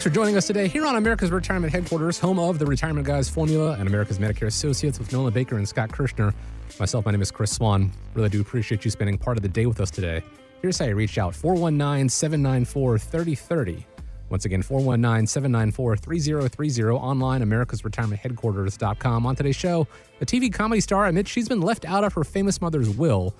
[0.00, 3.28] Thanks for joining us today here on America's Retirement Headquarters, home of the Retirement Guys
[3.28, 6.32] Formula and America's Medicare Associates with Nolan Baker and Scott Kirschner.
[6.78, 7.92] Myself, my name is Chris Swan.
[8.14, 10.22] Really do appreciate you spending part of the day with us today.
[10.62, 13.86] Here's how you reach out 419 794 3030.
[14.30, 16.82] Once again, 419 794 3030.
[16.96, 19.26] Online, americasretirementheadquarters.com.
[19.26, 19.86] On today's show,
[20.22, 23.34] a TV comedy star admits she's been left out of her famous mother's will.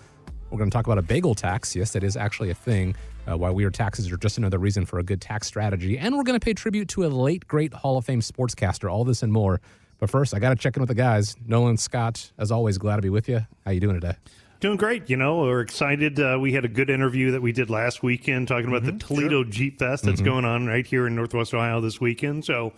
[0.51, 1.77] We're going to talk about a bagel tax.
[1.77, 2.97] Yes, that is actually a thing.
[3.31, 5.97] Uh, why weird taxes are just another reason for a good tax strategy.
[5.97, 8.91] And we're going to pay tribute to a late, great Hall of Fame sportscaster.
[8.91, 9.61] All this and more.
[9.99, 11.37] But first, I got to check in with the guys.
[11.47, 13.47] Nolan, Scott, as always, glad to be with you.
[13.65, 14.17] How you doing today?
[14.61, 15.09] Doing great.
[15.09, 16.21] You know, we're excited.
[16.21, 19.05] Uh, we had a good interview that we did last weekend talking about mm-hmm, the
[19.05, 19.51] Toledo sure.
[19.51, 20.25] Jeep Fest that's mm-hmm.
[20.27, 22.45] going on right here in Northwest Ohio this weekend.
[22.45, 22.75] So,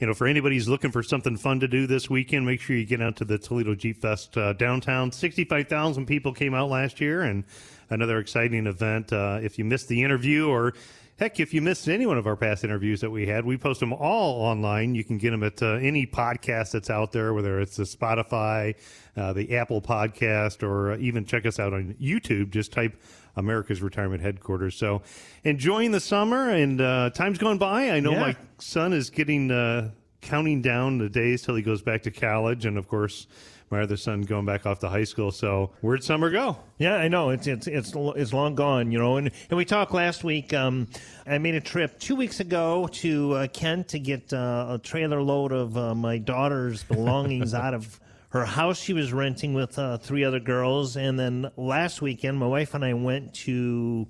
[0.00, 2.74] you know, for anybody who's looking for something fun to do this weekend, make sure
[2.74, 5.12] you get out to the Toledo Jeep Fest uh, downtown.
[5.12, 7.44] 65,000 people came out last year and
[7.90, 9.12] another exciting event.
[9.12, 10.74] Uh, if you missed the interview or
[11.20, 13.78] Heck, if you missed any one of our past interviews that we had, we post
[13.78, 14.94] them all online.
[14.94, 18.74] You can get them at uh, any podcast that's out there, whether it's the Spotify,
[19.18, 22.48] uh, the Apple Podcast, or uh, even check us out on YouTube.
[22.48, 22.98] Just type
[23.36, 24.76] America's Retirement Headquarters.
[24.76, 25.02] So,
[25.44, 27.90] enjoying the summer and uh, time's gone by.
[27.90, 28.20] I know yeah.
[28.20, 29.90] my son is getting uh,
[30.22, 33.26] counting down the days till he goes back to college, and of course
[33.70, 35.30] my other son going back off to high school.
[35.30, 36.58] So where'd summer go?
[36.78, 39.16] Yeah, I know it's it's it's it's long gone, you know.
[39.16, 40.52] And and we talked last week.
[40.52, 40.88] Um,
[41.26, 45.22] I made a trip two weeks ago to uh, Kent to get uh, a trailer
[45.22, 49.98] load of uh, my daughter's belongings out of her house she was renting with uh,
[49.98, 50.96] three other girls.
[50.96, 54.06] And then last weekend, my wife and I went to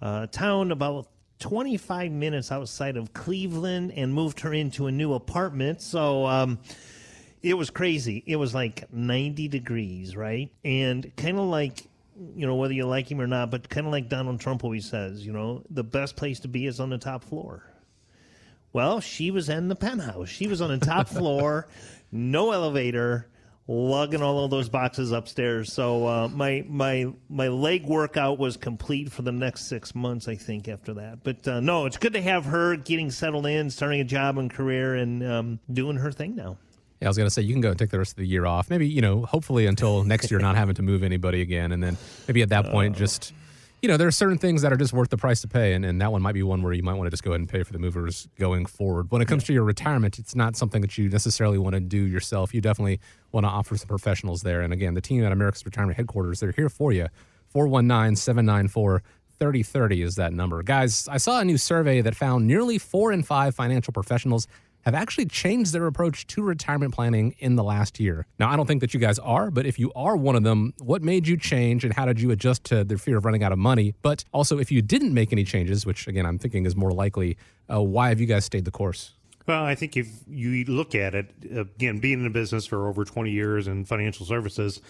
[0.00, 1.08] a town about
[1.38, 5.82] 25 minutes outside of Cleveland and moved her into a new apartment.
[5.82, 6.26] So.
[6.26, 6.58] Um,
[7.42, 8.22] it was crazy.
[8.26, 10.50] It was like 90 degrees, right?
[10.64, 11.86] And kind of like,
[12.34, 14.88] you know, whether you like him or not, but kind of like Donald Trump always
[14.88, 17.62] says, you know, the best place to be is on the top floor.
[18.72, 20.28] Well, she was in the penthouse.
[20.28, 21.68] She was on the top floor,
[22.12, 23.28] no elevator,
[23.68, 25.72] lugging all of those boxes upstairs.
[25.72, 30.36] So uh, my my my leg workout was complete for the next six months, I
[30.36, 30.68] think.
[30.68, 34.04] After that, but uh, no, it's good to have her getting settled in, starting a
[34.04, 36.58] job and career, and um, doing her thing now.
[37.00, 38.26] Yeah, I was going to say you can go and take the rest of the
[38.26, 38.70] year off.
[38.70, 41.96] Maybe you know, hopefully until next year, not having to move anybody again, and then
[42.26, 42.98] maybe at that point, oh.
[42.98, 43.32] just
[43.82, 45.84] you know, there are certain things that are just worth the price to pay, and,
[45.84, 47.48] and that one might be one where you might want to just go ahead and
[47.48, 49.10] pay for the movers going forward.
[49.10, 49.48] When it comes yeah.
[49.48, 52.54] to your retirement, it's not something that you necessarily want to do yourself.
[52.54, 53.00] You definitely
[53.32, 54.62] want to offer some professionals there.
[54.62, 57.08] And again, the team at America's Retirement Headquarters, they're here for you.
[57.50, 59.02] 419 794
[59.38, 60.62] 3030 is that number.
[60.62, 64.48] Guys, I saw a new survey that found nearly four in five financial professionals
[64.86, 68.24] have actually changed their approach to retirement planning in the last year.
[68.38, 70.74] Now, I don't think that you guys are, but if you are one of them,
[70.78, 73.50] what made you change and how did you adjust to the fear of running out
[73.50, 73.94] of money?
[74.02, 77.36] But also, if you didn't make any changes, which again, I'm thinking is more likely,
[77.68, 79.12] uh, why have you guys stayed the course?
[79.48, 83.04] Well, I think if you look at it, again, being in a business for over
[83.04, 84.80] 20 years in financial services,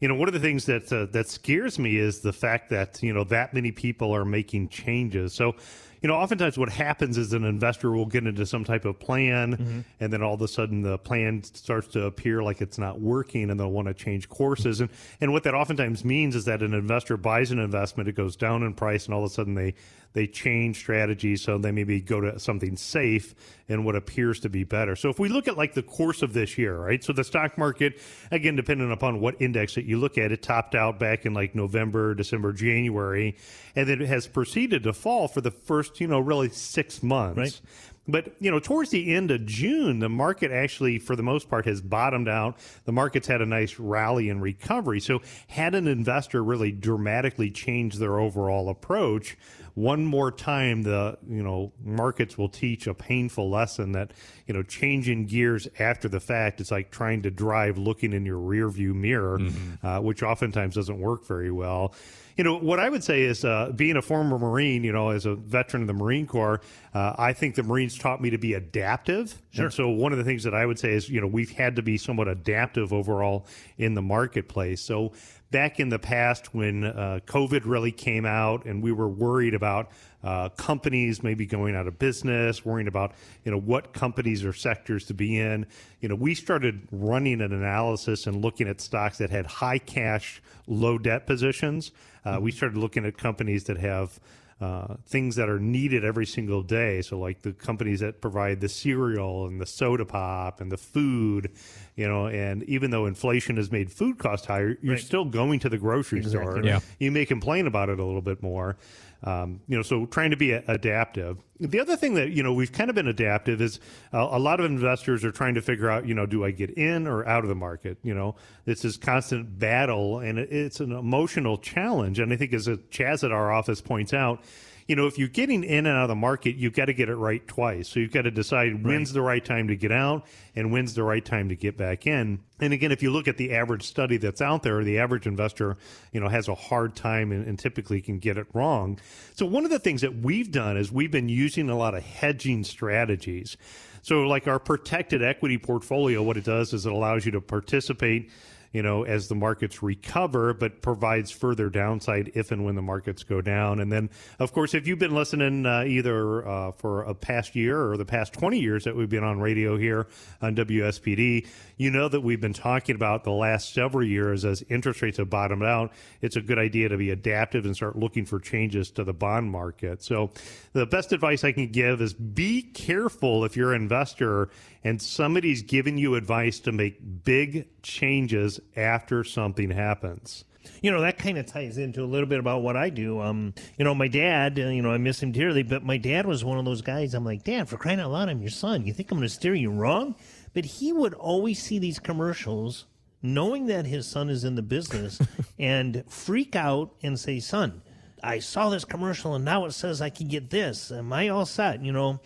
[0.00, 3.02] you know, one of the things that uh, that scares me is the fact that
[3.02, 5.32] you know that many people are making changes.
[5.32, 5.56] So,
[6.02, 9.56] you know, oftentimes what happens is an investor will get into some type of plan,
[9.56, 9.80] mm-hmm.
[10.00, 13.50] and then all of a sudden the plan starts to appear like it's not working,
[13.50, 14.80] and they'll want to change courses.
[14.80, 14.90] And
[15.20, 18.62] and what that oftentimes means is that an investor buys an investment, it goes down
[18.62, 19.74] in price, and all of a sudden they
[20.16, 23.34] they change strategies so they maybe go to something safe
[23.68, 24.96] and what appears to be better.
[24.96, 27.04] So if we look at like the course of this year, right?
[27.04, 28.00] So the stock market,
[28.30, 31.54] again, depending upon what index that you look at, it topped out back in like
[31.54, 33.36] November, December, January,
[33.74, 37.36] and then it has proceeded to fall for the first, you know, really six months.
[37.36, 37.60] Right.
[38.08, 41.66] But you know, towards the end of June, the market actually, for the most part,
[41.66, 42.56] has bottomed out.
[42.84, 45.00] The market's had a nice rally and recovery.
[45.00, 49.36] So, had an investor really dramatically changed their overall approach,
[49.76, 54.12] one more time, the you know markets will teach a painful lesson that
[54.46, 58.38] you know changing gears after the fact is like trying to drive looking in your
[58.38, 59.86] rear view mirror, mm-hmm.
[59.86, 61.94] uh, which oftentimes doesn't work very well
[62.36, 65.24] you know, what I would say is uh, being a former Marine, you know, as
[65.24, 66.60] a veteran of the Marine Corps,
[66.92, 69.40] uh, I think the Marines taught me to be adaptive.
[69.50, 69.64] Sure.
[69.64, 71.76] And so one of the things that I would say is, you know, we've had
[71.76, 73.46] to be somewhat adaptive overall
[73.78, 74.82] in the marketplace.
[74.82, 75.12] So
[75.50, 79.90] back in the past when uh, COVID really came out and we were worried about
[80.24, 83.12] uh, companies maybe going out of business, worrying about
[83.44, 85.66] you know what companies or sectors to be in.
[86.00, 90.42] You know, we started running an analysis and looking at stocks that had high cash,
[90.66, 91.92] low debt positions.
[92.24, 94.18] Uh, we started looking at companies that have
[94.58, 97.02] uh, things that are needed every single day.
[97.02, 101.52] So, like the companies that provide the cereal and the soda pop and the food,
[101.94, 105.02] you know, and even though inflation has made food costs higher, you're right.
[105.02, 106.52] still going to the grocery exactly.
[106.52, 106.64] store.
[106.64, 106.80] Yeah.
[106.98, 108.78] You may complain about it a little bit more.
[109.24, 111.38] Um, you know, so trying to be adaptive.
[111.58, 113.80] The other thing that you know we've kind of been adaptive is
[114.12, 116.70] uh, a lot of investors are trying to figure out, you know, do I get
[116.70, 117.98] in or out of the market?
[118.02, 118.36] You know,
[118.66, 122.18] it's this constant battle, and it, it's an emotional challenge.
[122.18, 124.44] And I think, as Chaz at our office points out,
[124.86, 127.08] you know, if you're getting in and out of the market, you've got to get
[127.08, 127.88] it right twice.
[127.88, 128.84] So you've got to decide right.
[128.84, 130.24] when's the right time to get out
[130.54, 132.40] and when's the right time to get back in.
[132.60, 135.76] And again, if you look at the average study that's out there, the average investor,
[136.12, 138.98] you know, has a hard time and, and typically can get it wrong.
[139.34, 142.04] So one of the things that we've done is we've been using a lot of
[142.04, 143.56] hedging strategies.
[144.02, 148.30] So, like our protected equity portfolio, what it does is it allows you to participate
[148.76, 153.24] you know, as the markets recover, but provides further downside if and when the markets
[153.24, 153.80] go down.
[153.80, 157.90] And then, of course, if you've been listening uh, either uh, for a past year
[157.90, 160.08] or the past 20 years that we've been on radio here
[160.42, 161.46] on WSPD,
[161.78, 165.30] you know that we've been talking about the last several years as interest rates have
[165.30, 165.90] bottomed out.
[166.20, 169.50] It's a good idea to be adaptive and start looking for changes to the bond
[169.50, 170.02] market.
[170.02, 170.32] So,
[170.74, 174.50] the best advice I can give is be careful if you're an investor
[174.86, 180.44] and somebody's giving you advice to make big changes after something happens.
[180.80, 183.20] You know, that kind of ties into a little bit about what I do.
[183.20, 186.24] Um, you know, my dad, uh, you know, I miss him dearly, but my dad
[186.24, 187.14] was one of those guys.
[187.14, 188.86] I'm like, Dad, for crying out loud, I'm your son.
[188.86, 190.14] You think I'm going to steer you wrong?
[190.54, 192.86] But he would always see these commercials
[193.20, 195.18] knowing that his son is in the business
[195.58, 197.82] and freak out and say, Son,
[198.22, 200.92] I saw this commercial and now it says I can get this.
[200.92, 201.82] Am I all set?
[201.82, 202.20] You know,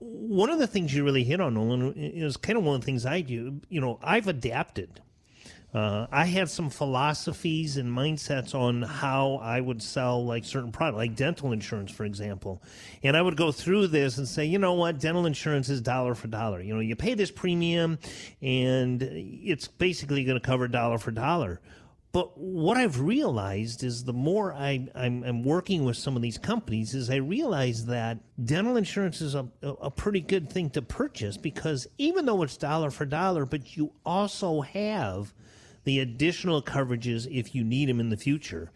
[0.00, 2.84] one of the things you really hit on, Nolan, is kind of one of the
[2.84, 3.60] things I do.
[3.68, 5.00] You know, I've adapted.
[5.74, 10.98] Uh, I had some philosophies and mindsets on how I would sell like certain product,
[10.98, 12.62] like dental insurance, for example.
[13.02, 16.14] And I would go through this and say, you know what, dental insurance is dollar
[16.14, 16.60] for dollar.
[16.60, 17.98] You know, you pay this premium,
[18.40, 21.60] and it's basically going to cover dollar for dollar.
[22.14, 26.94] But what I've realized is the more I, am working with some of these companies,
[26.94, 31.88] is I realize that dental insurance is a, a pretty good thing to purchase because
[31.98, 35.34] even though it's dollar for dollar, but you also have
[35.82, 38.70] the additional coverages if you need them in the future.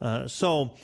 [0.00, 0.76] Uh, so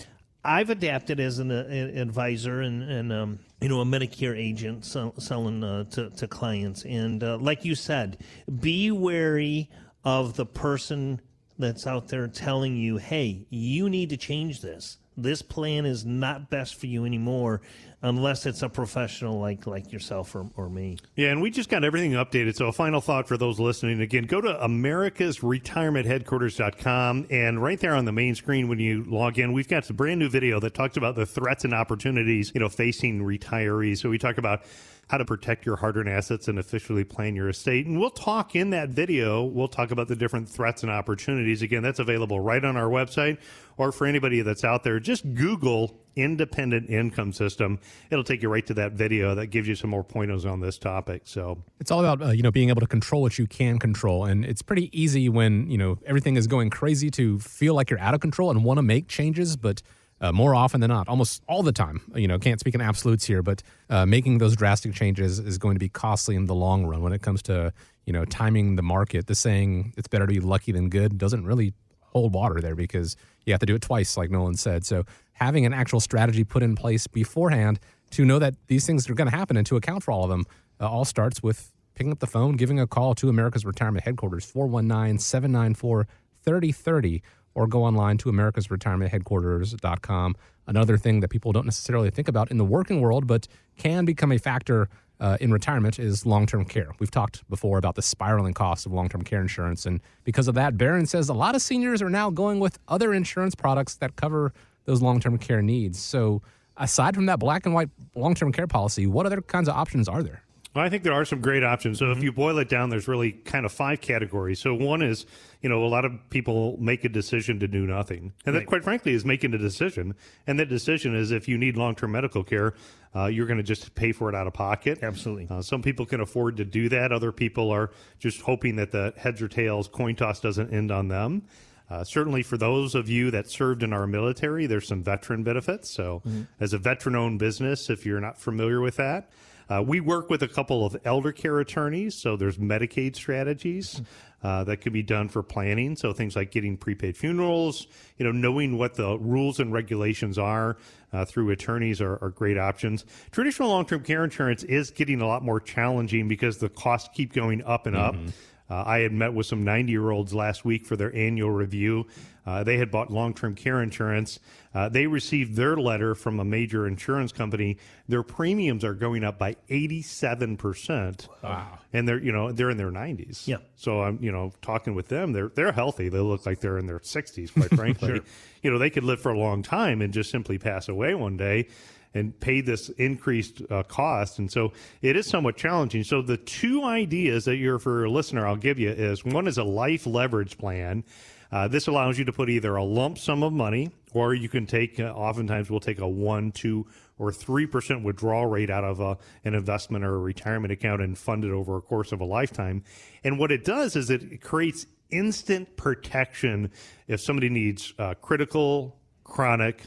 [0.44, 5.14] I've adapted as an, uh, advisor and, and um, you know a Medicare agent sell,
[5.20, 6.84] selling uh, to, to clients.
[6.84, 8.18] And uh, like you said,
[8.58, 9.70] be wary
[10.02, 11.20] of the person
[11.60, 14.98] that's out there telling you, hey, you need to change this.
[15.16, 17.60] This plan is not best for you anymore
[18.02, 20.98] unless it's a professional like like yourself or, or me.
[21.16, 22.56] Yeah, and we just got everything updated.
[22.56, 28.06] So a final thought for those listening again, go to americasretirementheadquarters.com and right there on
[28.06, 30.96] the main screen when you log in, we've got a brand new video that talks
[30.96, 33.98] about the threats and opportunities, you know, facing retirees.
[33.98, 34.64] So we talk about
[35.10, 37.84] how to protect your hard earned assets and officially plan your estate.
[37.84, 41.62] And we'll talk in that video, we'll talk about the different threats and opportunities.
[41.62, 43.38] Again, that's available right on our website.
[43.76, 47.78] Or for anybody that's out there, just Google independent income system.
[48.10, 50.78] It'll take you right to that video that gives you some more pointers on this
[50.78, 51.22] topic.
[51.24, 54.24] So it's all about uh, you know being able to control what you can control,
[54.24, 58.00] and it's pretty easy when you know everything is going crazy to feel like you're
[58.00, 59.82] out of control and want to make changes, but
[60.20, 62.02] uh, more often than not, almost all the time.
[62.14, 65.74] You know, can't speak in absolutes here, but uh, making those drastic changes is going
[65.74, 67.72] to be costly in the long run when it comes to
[68.04, 69.26] you know timing the market.
[69.26, 71.74] The saying "it's better to be lucky than good" doesn't really
[72.12, 74.84] hold water there because you have to do it twice, like Nolan said.
[74.84, 77.78] So having an actual strategy put in place beforehand
[78.10, 80.30] to know that these things are going to happen and to account for all of
[80.30, 80.46] them
[80.80, 84.44] uh, all starts with picking up the phone, giving a call to America's Retirement Headquarters,
[84.44, 86.06] 419 794
[86.42, 87.22] 3030
[87.54, 90.36] or go online to americasretirementheadquarters.com.
[90.66, 94.32] Another thing that people don't necessarily think about in the working world, but can become
[94.32, 94.88] a factor
[95.20, 96.92] uh, in retirement is long term care.
[96.98, 99.86] We've talked before about the spiraling costs of long term care insurance.
[99.86, 103.12] And because of that, Barron says a lot of seniors are now going with other
[103.12, 104.52] insurance products that cover
[104.86, 105.98] those long term care needs.
[106.00, 106.42] So,
[106.76, 110.08] aside from that black and white long term care policy, what other kinds of options
[110.08, 110.42] are there?
[110.74, 111.98] Well, I think there are some great options.
[111.98, 112.18] So, mm-hmm.
[112.18, 114.60] if you boil it down, there's really kind of five categories.
[114.60, 115.26] So, one is,
[115.62, 118.32] you know, a lot of people make a decision to do nothing.
[118.46, 118.60] And right.
[118.60, 120.14] that, quite frankly, is making a decision.
[120.46, 122.74] And that decision is if you need long term medical care,
[123.16, 125.00] uh, you're going to just pay for it out of pocket.
[125.02, 125.48] Absolutely.
[125.50, 127.10] Uh, some people can afford to do that.
[127.10, 131.08] Other people are just hoping that the heads or tails coin toss doesn't end on
[131.08, 131.42] them.
[131.90, 135.90] Uh, certainly, for those of you that served in our military, there's some veteran benefits.
[135.90, 136.42] So, mm-hmm.
[136.60, 139.28] as a veteran owned business, if you're not familiar with that,
[139.70, 142.14] uh, we work with a couple of elder care attorneys.
[142.14, 144.02] So, there's Medicaid strategies.
[144.42, 145.94] Uh, that can be done for planning.
[145.94, 147.86] So things like getting prepaid funerals,
[148.16, 150.78] you know, knowing what the rules and regulations are
[151.12, 153.04] uh, through attorneys are, are, great options.
[153.32, 157.62] Traditional long-term care insurance is getting a lot more challenging because the costs keep going
[157.64, 158.14] up and up.
[158.14, 158.28] Mm-hmm.
[158.70, 162.06] Uh, I had met with some 90 year olds last week for their annual review.
[162.46, 164.40] Uh, they had bought long term care insurance.
[164.74, 167.76] Uh, they received their letter from a major insurance company.
[168.08, 171.28] Their premiums are going up by 87%.
[171.42, 171.78] Wow.
[171.92, 173.46] And they're, you know, they're in their 90s.
[173.46, 173.56] Yeah.
[173.76, 175.32] So I'm, you know, talking with them.
[175.32, 176.08] They're, they're healthy.
[176.08, 178.08] They look like they're in their 60s, quite frankly.
[178.08, 178.24] sure.
[178.62, 181.36] You know, they could live for a long time and just simply pass away one
[181.36, 181.68] day
[182.14, 184.38] and pay this increased uh, cost.
[184.38, 186.04] And so it is somewhat challenging.
[186.04, 189.58] So the two ideas that you're for a listener, I'll give you is one is
[189.58, 191.04] a life leverage plan.
[191.52, 194.66] Uh, this allows you to put either a lump sum of money or you can
[194.66, 196.86] take, uh, oftentimes we'll take a one, two,
[197.18, 201.44] or 3% withdrawal rate out of a, an investment or a retirement account and fund
[201.44, 202.82] it over a course of a lifetime.
[203.24, 206.70] And what it does is it creates instant protection
[207.08, 209.86] if somebody needs uh, critical, chronic,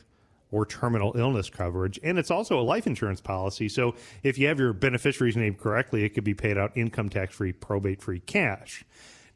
[0.52, 2.00] or terminal illness coverage.
[2.04, 3.68] And it's also a life insurance policy.
[3.68, 7.36] So if you have your beneficiaries named correctly, it could be paid out income tax
[7.36, 8.86] free, probate free cash.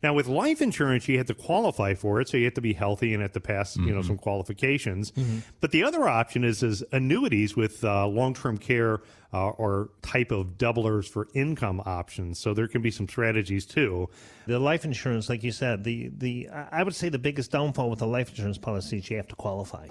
[0.04, 2.74] Now, with life insurance, you have to qualify for it, so you have to be
[2.74, 3.88] healthy and have to pass, mm-hmm.
[3.88, 4.08] you know, mm-hmm.
[4.08, 5.12] some qualifications.
[5.12, 5.39] Mm-hmm.
[5.60, 9.01] But the other option is is annuities with uh, long term care
[9.34, 12.38] uh, or type of doublers for income options.
[12.39, 14.10] So there can be some strategies too.
[14.46, 18.00] The life insurance, like you said, the the I would say the biggest downfall with
[18.00, 19.88] the life insurance policy is you have to qualify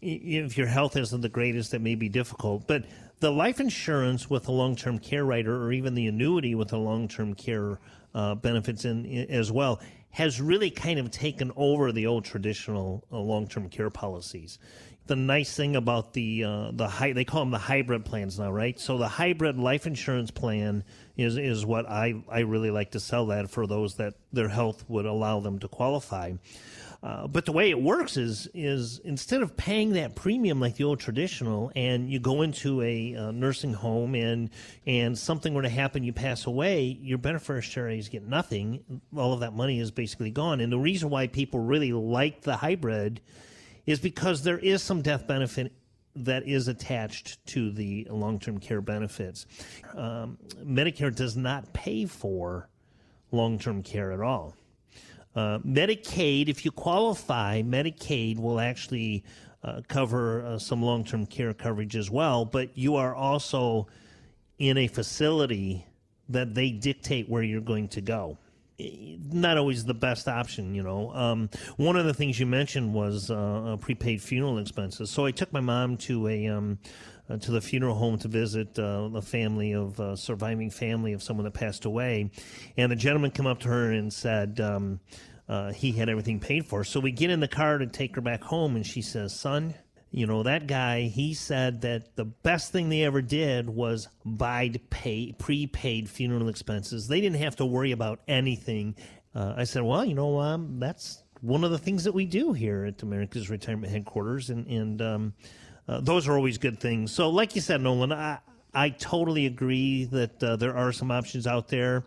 [0.00, 2.66] if your health isn't the greatest, it may be difficult.
[2.66, 2.84] But
[3.20, 6.76] the life insurance with a long term care rider, or even the annuity with a
[6.76, 7.78] long term care
[8.18, 13.04] uh, benefits in, in, as well, has really kind of taken over the old traditional
[13.12, 14.58] uh, long term care policies.
[15.06, 18.50] The nice thing about the uh, the high, they call them the hybrid plans now,
[18.50, 18.78] right?
[18.78, 20.82] So the hybrid life insurance plan
[21.16, 24.84] is is what I I really like to sell that for those that their health
[24.88, 26.32] would allow them to qualify.
[27.00, 30.82] Uh, but the way it works is is instead of paying that premium like the
[30.82, 34.50] old traditional, and you go into a uh, nursing home and
[34.84, 39.00] and something were to happen, you pass away, your beneficiaries get nothing.
[39.16, 40.60] All of that money is basically gone.
[40.60, 43.20] And the reason why people really like the hybrid
[43.86, 45.72] is because there is some death benefit
[46.16, 49.46] that is attached to the long term care benefits.
[49.94, 52.68] Um, Medicare does not pay for
[53.30, 54.57] long term care at all.
[55.34, 59.24] Uh, Medicaid, if you qualify, Medicaid will actually
[59.62, 63.86] uh, cover uh, some long term care coverage as well, but you are also
[64.58, 65.84] in a facility
[66.28, 68.38] that they dictate where you're going to go.
[68.78, 71.12] Not always the best option, you know.
[71.12, 75.10] Um, one of the things you mentioned was uh, prepaid funeral expenses.
[75.10, 76.78] So I took my mom to a um,
[77.28, 81.22] uh, to the funeral home to visit uh, the family of uh, surviving family of
[81.22, 82.30] someone that passed away,
[82.76, 85.00] and the gentleman came up to her and said, um,
[85.48, 86.84] uh, he had everything paid for.
[86.84, 89.74] So we get in the car to take her back home, and she says, Son,
[90.10, 94.72] you know, that guy, he said that the best thing they ever did was buy
[94.90, 97.08] pay, prepaid funeral expenses.
[97.08, 98.96] They didn't have to worry about anything.
[99.34, 102.52] Uh, I said, Well, you know, um, that's one of the things that we do
[102.52, 105.34] here at America's Retirement Headquarters, and, and um,
[105.88, 107.12] uh, those are always good things.
[107.12, 108.38] So, like you said, Nolan, I,
[108.74, 112.04] I totally agree that uh, there are some options out there.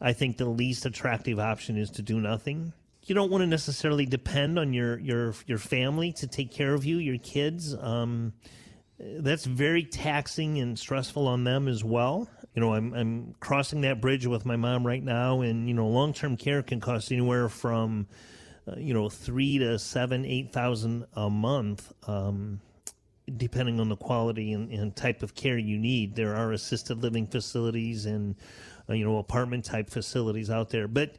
[0.00, 2.72] I think the least attractive option is to do nothing
[3.06, 6.84] you don't want to necessarily depend on your your your family to take care of
[6.84, 7.74] you, your kids.
[7.74, 8.32] Um,
[8.98, 12.28] that's very taxing and stressful on them as well.
[12.54, 15.88] You know, I'm I'm crossing that bridge with my mom right now, and you know,
[15.88, 18.06] long term care can cost anywhere from,
[18.66, 21.92] uh, you know, three to seven, eight thousand a month.
[22.06, 22.60] Um,
[23.36, 26.14] depending on the quality and, and, type of care you need.
[26.14, 28.34] There are assisted living facilities and
[28.88, 31.16] uh, you know apartment type facilities out there, but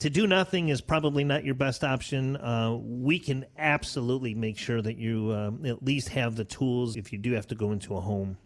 [0.00, 2.36] to do nothing is probably not your best option.
[2.36, 7.12] Uh, we can absolutely make sure that you uh, at least have the tools if
[7.12, 8.36] you do have to go into a home.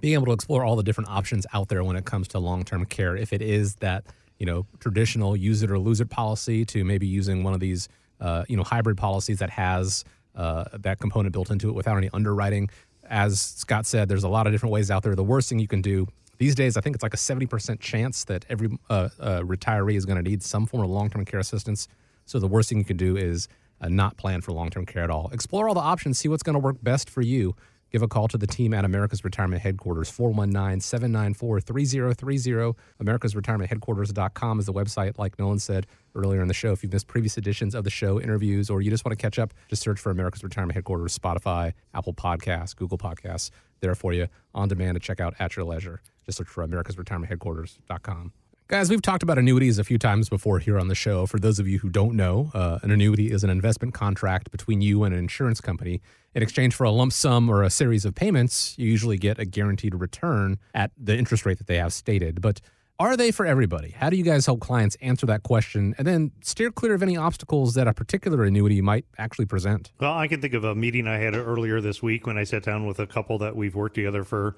[0.00, 2.64] Being able to explore all the different options out there when it comes to long
[2.64, 4.04] term care, if it is that
[4.38, 7.88] you know traditional use it or lose it policy, to maybe using one of these
[8.20, 10.04] uh, you know hybrid policies that has
[10.36, 12.68] uh, that component built into it without any underwriting.
[13.08, 15.14] As Scott said, there's a lot of different ways out there.
[15.14, 18.24] The worst thing you can do these days, I think it's like a 70% chance
[18.24, 21.40] that every uh, uh, retiree is going to need some form of long term care
[21.40, 21.88] assistance.
[22.26, 23.48] So the worst thing you can do is
[23.80, 25.30] uh, not plan for long term care at all.
[25.32, 27.54] Explore all the options, see what's going to work best for you.
[27.90, 32.78] Give a call to the team at America's Retirement Headquarters, 419 794 3030.
[33.02, 36.72] America'sRetirementHeadquarters.com is the website, like Nolan said earlier in the show.
[36.72, 39.38] If you've missed previous editions of the show, interviews, or you just want to catch
[39.38, 43.50] up, just search for America's Retirement Headquarters, Spotify, Apple Podcasts, Google Podcasts,
[43.80, 46.00] there for you on demand to check out at your leisure.
[46.24, 48.32] Just search for America's Retirement Headquarters.com.
[48.68, 51.24] Guys, we've talked about annuities a few times before here on the show.
[51.24, 54.80] For those of you who don't know, uh, an annuity is an investment contract between
[54.80, 56.00] you and an insurance company.
[56.34, 59.44] In exchange for a lump sum or a series of payments, you usually get a
[59.44, 62.40] guaranteed return at the interest rate that they have stated.
[62.40, 62.60] But
[62.98, 63.90] are they for everybody?
[63.90, 67.16] How do you guys help clients answer that question and then steer clear of any
[67.16, 69.92] obstacles that a particular annuity might actually present?
[70.00, 72.64] Well, I can think of a meeting I had earlier this week when I sat
[72.64, 74.56] down with a couple that we've worked together for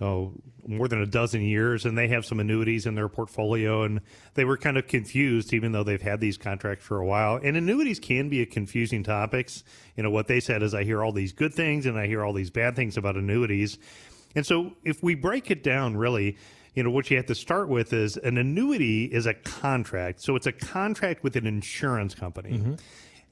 [0.00, 0.32] oh,
[0.66, 4.00] more than a dozen years, and they have some annuities in their portfolio, and
[4.34, 7.40] they were kind of confused, even though they've had these contracts for a while.
[7.42, 9.64] And annuities can be a confusing topics.
[9.96, 12.24] You know what they said is, I hear all these good things and I hear
[12.24, 13.78] all these bad things about annuities,
[14.34, 16.36] and so if we break it down, really.
[16.72, 20.20] You know, what you have to start with is an annuity is a contract.
[20.20, 22.58] So it's a contract with an insurance company.
[22.58, 22.74] Mm-hmm.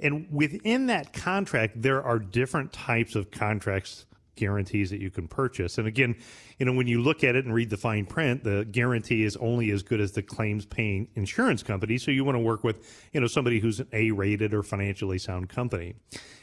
[0.00, 4.06] And within that contract, there are different types of contracts
[4.38, 5.76] guarantees that you can purchase.
[5.78, 6.16] And again,
[6.58, 9.36] you know, when you look at it and read the fine print, the guarantee is
[9.36, 11.98] only as good as the claims paying insurance company.
[11.98, 15.18] So you want to work with, you know, somebody who's an A rated or financially
[15.18, 15.94] sound company.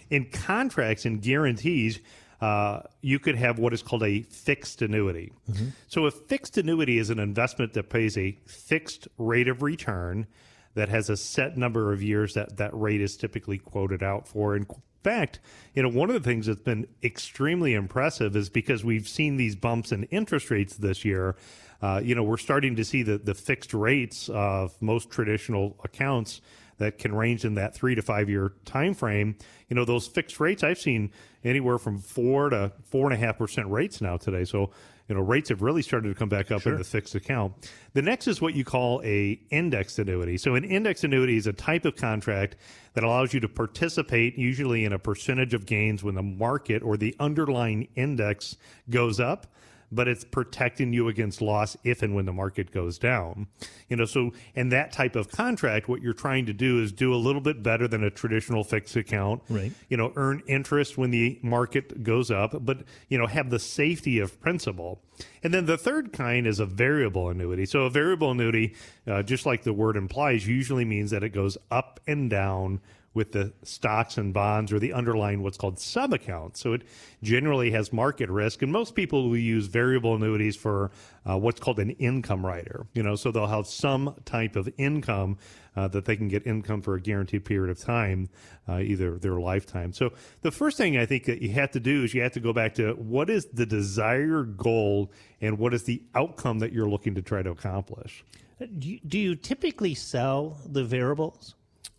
[0.10, 2.00] In contracts and guarantees,
[2.42, 5.32] uh, you could have what is called a fixed annuity.
[5.50, 5.70] Mm-hmm.
[5.88, 10.28] So a fixed annuity is an investment that pays a fixed rate of return
[10.76, 14.56] that has a set number of years that that rate is typically quoted out for.
[14.56, 14.68] And
[15.06, 15.40] fact,
[15.76, 19.56] you know, one of the things that's been extremely impressive is because we've seen these
[19.56, 21.36] bumps in interest rates this year.
[21.80, 26.42] Uh, you know, we're starting to see the, the fixed rates of most traditional accounts
[26.80, 29.38] that can range in that three to five year time frame.
[29.70, 31.12] You know, those fixed rates I've seen
[31.44, 34.44] anywhere from four to four and a half percent rates now today.
[34.44, 34.72] So
[35.08, 36.74] you know rates have really started to come back up sure.
[36.74, 37.54] in the fixed account.
[37.94, 40.38] The next is what you call a indexed annuity.
[40.38, 42.58] So an indexed annuity is a type of contract
[42.94, 46.98] that allows you to participate usually in a percentage of gains when the market or
[46.98, 48.58] the underlying index
[48.90, 49.48] goes up
[49.92, 53.48] but it's protecting you against loss if and when the market goes down.
[53.90, 57.14] You know, so in that type of contract, what you're trying to do is do
[57.14, 59.42] a little bit better than a traditional fixed account.
[59.50, 59.72] Right.
[59.90, 64.20] You know, earn interest when the market goes up, but you know, have the safety
[64.20, 65.02] of principal.
[65.44, 67.66] And then the third kind is a variable annuity.
[67.66, 68.76] So a variable annuity,
[69.08, 72.82] uh, just like the word implies, usually means that it goes up and down
[73.16, 76.60] with the stocks and bonds or the underlying what's called sub accounts.
[76.60, 76.84] So it
[77.24, 80.92] generally has market risk, and most people will use variable annuities for
[81.28, 82.86] uh, what's called an income rider.
[82.94, 85.38] You know, so they'll have some type of income
[85.76, 88.30] uh, that they can get income for a guaranteed period of time,
[88.68, 89.94] uh, either their lifetime.
[89.94, 92.40] So the first thing I think that you have to do is you have to
[92.40, 96.90] go back to what is the desired goal and what is the outcome that you're
[96.90, 98.24] looking to try to accomplish.
[98.60, 101.56] Do you, do you typically sell the variables?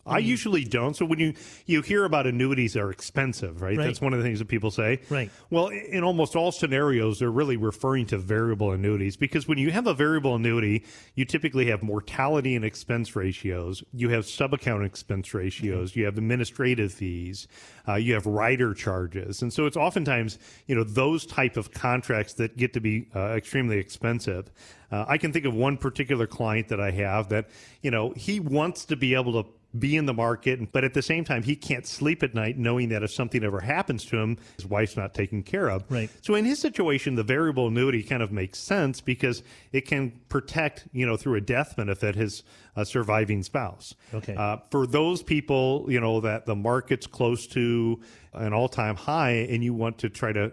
[0.07, 0.95] I usually don't.
[0.95, 1.35] So when you
[1.66, 3.77] you hear about annuities are expensive, right?
[3.77, 3.87] right?
[3.87, 5.01] That's one of the things that people say.
[5.11, 5.31] Right.
[5.51, 9.87] Well, in almost all scenarios, they're really referring to variable annuities because when you have
[9.87, 13.83] a variable annuity, you typically have mortality and expense ratios.
[13.92, 15.90] You have sub account expense ratios.
[15.90, 15.99] Mm-hmm.
[15.99, 17.49] You have administrative fees.
[17.88, 22.35] Uh, you have rider charges, and so it's oftentimes you know those type of contracts
[22.35, 24.51] that get to be uh, extremely expensive.
[24.90, 27.49] Uh, I can think of one particular client that I have that
[27.83, 31.03] you know he wants to be able to be in the market, but at the
[31.03, 34.39] same time, he can't sleep at night knowing that if something ever happens to him,
[34.57, 35.85] his wife's not taken care of.
[35.89, 36.11] Right.
[36.23, 40.87] So in his situation, the variable annuity kind of makes sense because it can protect,
[40.93, 42.43] you know, through a death benefit his
[42.77, 43.95] uh, surviving spouse.
[44.15, 44.35] Okay.
[44.35, 48.01] Uh, for those people, you know, that the market's close to
[48.33, 50.53] an all-time high, and you want to try to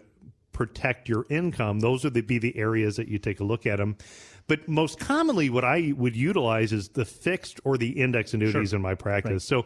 [0.53, 3.97] protect your income, those would be the areas that you take a look at them.
[4.47, 8.77] But most commonly, what I would utilize is the fixed or the index annuities sure.
[8.77, 9.51] in my practice.
[9.51, 9.65] Right.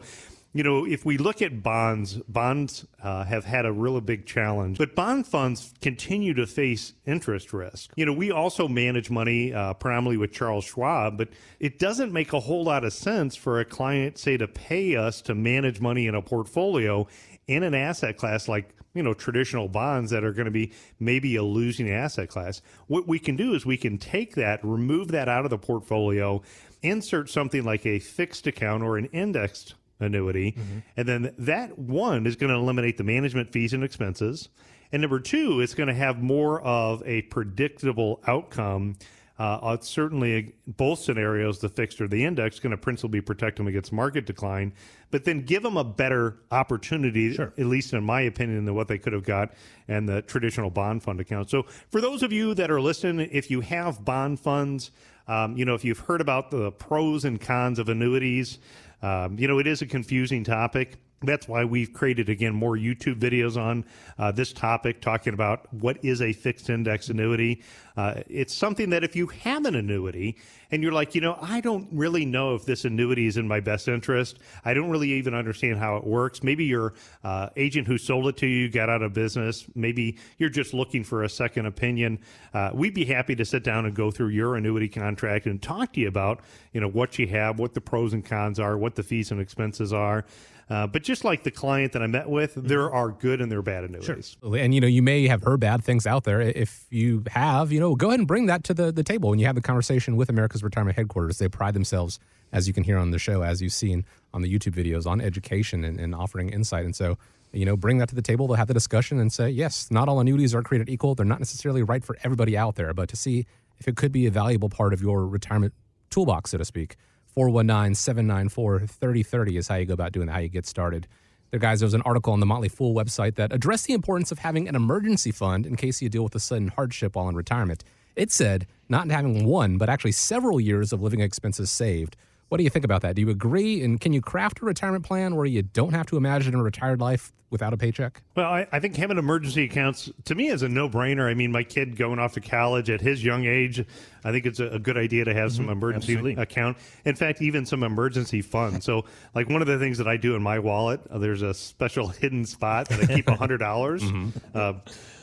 [0.54, 4.78] you know, if we look at bonds, bonds uh, have had a really big challenge,
[4.78, 7.90] but bond funds continue to face interest risk.
[7.96, 11.28] You know, we also manage money uh, primarily with Charles Schwab, but
[11.60, 15.20] it doesn't make a whole lot of sense for a client, say, to pay us
[15.22, 17.06] to manage money in a portfolio
[17.48, 21.36] in an asset class like you know traditional bonds that are going to be maybe
[21.36, 22.62] a losing asset class.
[22.86, 26.42] What we can do is we can take that, remove that out of the portfolio,
[26.82, 30.78] insert something like a fixed account or an indexed annuity, mm-hmm.
[30.96, 34.48] and then that one is going to eliminate the management fees and expenses.
[34.90, 38.96] And number two, it's going to have more of a predictable outcome
[39.38, 43.92] uh, certainly both scenarios, the fixed or the index, going to principally protect them against
[43.92, 44.72] market decline,
[45.10, 47.52] but then give them a better opportunity, sure.
[47.56, 49.52] at least in my opinion, than what they could have got
[49.86, 51.50] in the traditional bond fund account.
[51.50, 54.90] So for those of you that are listening, if you have bond funds,
[55.28, 58.58] um, you know, if you've heard about the pros and cons of annuities,
[59.02, 63.18] um, you know, it is a confusing topic that's why we've created again more YouTube
[63.18, 63.84] videos on
[64.18, 67.62] uh, this topic, talking about what is a fixed index annuity.
[67.96, 70.36] Uh, it's something that if you have an annuity
[70.70, 73.58] and you're like, you know, I don't really know if this annuity is in my
[73.58, 74.38] best interest.
[74.64, 76.44] I don't really even understand how it works.
[76.44, 79.66] Maybe your uh, agent who sold it to you got out of business.
[79.74, 82.20] Maybe you're just looking for a second opinion.
[82.54, 85.94] Uh, we'd be happy to sit down and go through your annuity contract and talk
[85.94, 86.40] to you about,
[86.72, 89.40] you know, what you have, what the pros and cons are, what the fees and
[89.40, 90.24] expenses are.
[90.70, 92.68] Uh, but just like the client that I met with, mm-hmm.
[92.68, 94.36] there are good and there are bad annuities.
[94.42, 94.56] Sure.
[94.56, 96.40] And you know, you may have heard bad things out there.
[96.40, 99.38] If you have, you know, go ahead and bring that to the, the table when
[99.38, 101.38] you have the conversation with America's Retirement Headquarters.
[101.38, 102.18] They pride themselves,
[102.52, 104.04] as you can hear on the show, as you've seen
[104.34, 106.84] on the YouTube videos, on education and, and offering insight.
[106.84, 107.16] And so,
[107.52, 108.46] you know, bring that to the table.
[108.46, 111.14] They'll have the discussion and say, yes, not all annuities are created equal.
[111.14, 113.46] They're not necessarily right for everybody out there, but to see
[113.78, 115.72] if it could be a valuable part of your retirement
[116.10, 116.96] toolbox, so to speak.
[117.34, 121.06] 419 794 3030 is how you go about doing that, how you get started.
[121.50, 124.30] There, guys, there was an article on the Motley Fool website that addressed the importance
[124.30, 127.34] of having an emergency fund in case you deal with a sudden hardship while in
[127.34, 127.84] retirement.
[128.16, 132.16] It said not having one, but actually several years of living expenses saved.
[132.48, 133.14] What do you think about that?
[133.14, 133.82] Do you agree?
[133.82, 137.00] And can you craft a retirement plan where you don't have to imagine a retired
[137.00, 138.22] life without a paycheck?
[138.34, 141.30] Well, I, I think having emergency accounts to me is a no brainer.
[141.30, 143.84] I mean, my kid going off to college at his young age,
[144.24, 145.64] I think it's a, a good idea to have mm-hmm.
[145.64, 146.42] some emergency Absolutely.
[146.42, 146.78] account.
[147.04, 148.82] In fact, even some emergency fund.
[148.82, 151.52] so, like one of the things that I do in my wallet, uh, there's a
[151.54, 153.58] special hidden spot that I keep 100.
[153.58, 154.38] dollars mm-hmm.
[154.54, 154.74] uh,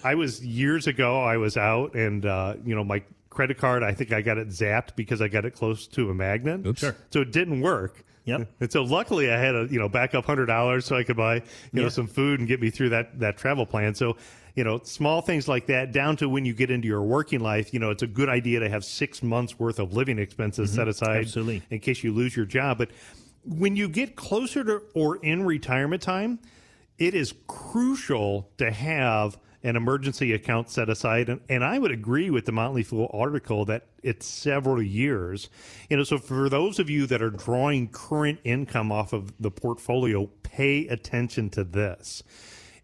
[0.03, 3.01] I was years ago, I was out and, uh, you know, my
[3.35, 3.83] credit card.
[3.83, 6.65] I think I got it zapped because I got it close to a magnet.
[6.65, 6.79] Oops.
[6.79, 6.95] Sure.
[7.11, 8.03] So it didn't work.
[8.23, 8.47] Yep.
[8.59, 11.35] And so luckily I had a you know backup hundred dollars so I could buy
[11.35, 11.41] you
[11.73, 11.83] yeah.
[11.83, 13.93] know some food and get me through that that travel plan.
[13.93, 14.17] So
[14.55, 17.71] you know small things like that down to when you get into your working life.
[17.71, 20.77] You know it's a good idea to have six months worth of living expenses mm-hmm.
[20.77, 21.61] set aside Absolutely.
[21.69, 22.79] in case you lose your job.
[22.79, 22.89] But
[23.43, 26.39] when you get closer to or in retirement time,
[26.97, 31.27] it is crucial to have an emergency account set aside.
[31.27, 35.49] And, and I would agree with the Motley Fool article that it's several years.
[35.89, 39.49] You know, so for those of you that are drawing current income off of the
[39.49, 42.21] portfolio, pay attention to this.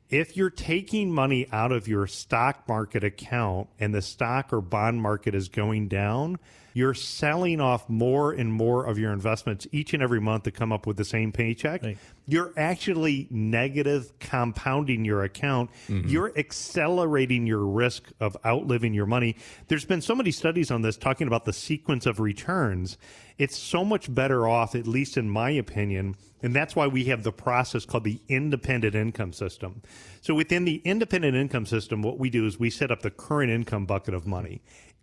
[0.10, 5.04] If you're taking money out of your stock market account and the stock or bond
[5.04, 6.38] market is going down,
[6.73, 10.71] you're selling off more and more of your investments each and every month to come
[10.71, 11.84] up with the same paycheck.
[11.84, 11.97] Right.
[12.27, 15.69] You're actually negative compounding your account.
[15.88, 16.07] Mm-hmm.
[16.07, 19.36] You're accelerating your risk of outliving your money.
[19.67, 22.97] There's been so many studies on this talking about the sequence of returns.
[23.38, 27.23] It's so much better off, at least in my opinion, and that's why we have
[27.23, 29.81] the process called the independent income system.
[30.21, 33.51] So within the independent income system, what we do is we set up the current
[33.51, 34.62] income bucket of money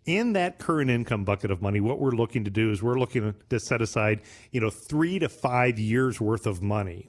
[0.09, 3.35] in that current income bucket of money, what we're looking to do is we're looking
[3.49, 7.07] to set aside, you know, three to five years worth of money.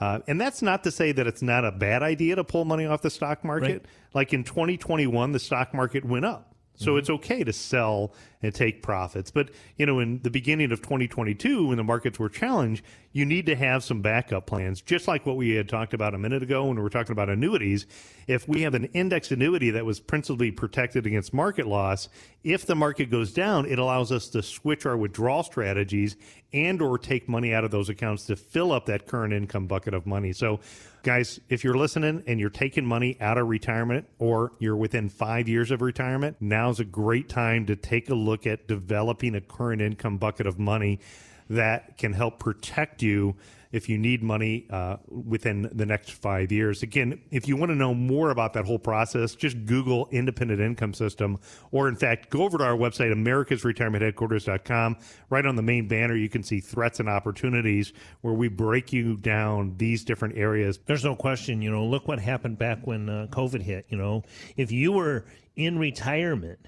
[0.00, 2.86] Uh, and that's not to say that it's not a bad idea to pull money
[2.86, 3.82] off the stock market.
[3.82, 3.86] Right.
[4.14, 6.49] Like in 2021, the stock market went up.
[6.76, 6.98] So mm-hmm.
[6.98, 9.30] it's okay to sell and take profits.
[9.30, 13.46] But, you know, in the beginning of 2022, when the markets were challenged, you need
[13.46, 16.66] to have some backup plans, just like what we had talked about a minute ago
[16.66, 17.86] when we were talking about annuities.
[18.26, 22.08] If we have an index annuity that was principally protected against market loss,
[22.44, 26.16] if the market goes down, it allows us to switch our withdrawal strategies
[26.52, 29.92] and or take money out of those accounts to fill up that current income bucket
[29.92, 30.32] of money.
[30.32, 30.60] So,
[31.02, 35.48] guys, if you're listening and you're taking money out of retirement or you're within 5
[35.48, 39.80] years of retirement, now's a great time to take a look at developing a current
[39.80, 41.00] income bucket of money
[41.48, 43.34] that can help protect you
[43.72, 46.82] if you need money uh, within the next five years.
[46.82, 50.92] Again, if you want to know more about that whole process, just Google independent income
[50.94, 51.38] system,
[51.70, 54.96] or in fact, go over to our website, americasretirementheadquarters.com.
[55.28, 59.16] Right on the main banner, you can see threats and opportunities where we break you
[59.16, 60.78] down these different areas.
[60.86, 63.86] There's no question, you know, look what happened back when uh, COVID hit.
[63.88, 64.24] You know,
[64.56, 66.58] if you were in retirement,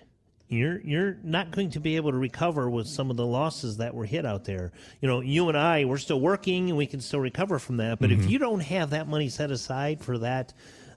[0.53, 3.95] you're you're not going to be able to recover with some of the losses that
[3.95, 4.73] were hit out there.
[5.01, 7.99] You know, you and I, we're still working and we can still recover from that.
[7.99, 8.23] But mm-hmm.
[8.23, 10.53] if you don't have that money set aside for that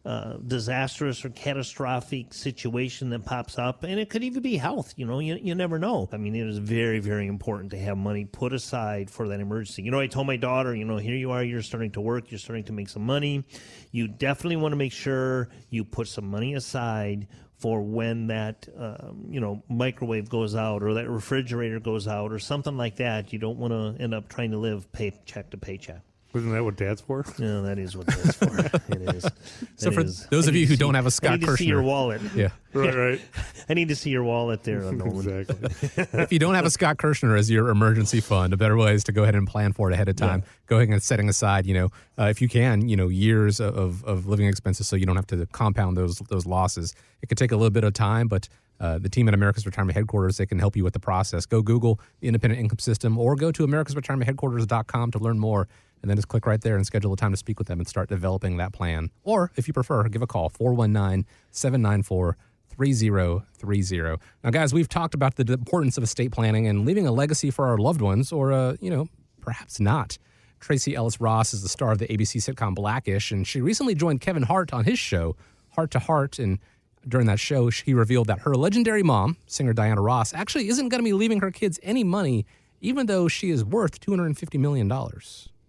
[0.06, 4.94] uh, disastrous or catastrophic situation that pops up, and it could even be health.
[4.98, 6.08] You know, you, you never know.
[6.12, 9.82] I mean, it is very, very important to have money put aside for that emergency.
[9.82, 12.30] You know, I told my daughter, you know, here you are, you're starting to work,
[12.30, 13.46] you're starting to make some money.
[13.92, 19.26] You definitely want to make sure you put some money aside for when that um,
[19.30, 23.32] you know microwave goes out or that refrigerator goes out or something like that.
[23.34, 26.02] You don't want to end up trying to live paycheck to paycheck.
[26.36, 27.24] Isn't that what Dad's for?
[27.40, 28.60] No, that is what that's for.
[28.94, 29.26] it is.
[29.78, 30.26] So It for is.
[30.28, 31.58] those I of need you to who see- don't have a I Scott need to
[31.58, 32.22] see your Kirshner- wallet.
[32.36, 32.50] Yeah.
[32.74, 33.22] Right, right.
[33.70, 35.40] I need to see your wallet there, Nolan.
[35.40, 36.22] exactly.
[36.22, 39.04] if you don't have a Scott Kirshner as your emergency fund, a better way is
[39.06, 40.44] to go ahead and plan for it ahead of time.
[40.68, 44.04] Go ahead and setting aside, you know, uh, if you can, you know, years of,
[44.04, 46.94] of living expenses, so you don't have to compound those those losses.
[47.22, 48.50] It could take a little bit of time, but
[48.82, 51.46] uh, the team at America's Retirement Headquarters they can help you with the process.
[51.46, 55.68] Go Google the Independent Income System or go to America's Retirement AmericasRetirementHeadquarters.com to learn more.
[56.06, 57.88] And then just click right there and schedule a time to speak with them and
[57.88, 59.10] start developing that plan.
[59.24, 62.38] Or if you prefer, give a call 419 794
[62.70, 64.24] 3030.
[64.44, 67.66] Now, guys, we've talked about the importance of estate planning and leaving a legacy for
[67.66, 69.08] our loved ones, or, uh, you know,
[69.42, 70.20] perhaps not.
[70.60, 74.22] Tracee Ellis Ross is the star of the ABC sitcom Blackish, and she recently joined
[74.22, 75.36] Kevin Hart on his show,
[75.72, 76.38] Hart to Hart.
[76.38, 76.60] And
[77.08, 81.00] during that show, she revealed that her legendary mom, singer Diana Ross, actually isn't going
[81.02, 82.46] to be leaving her kids any money,
[82.80, 84.88] even though she is worth $250 million.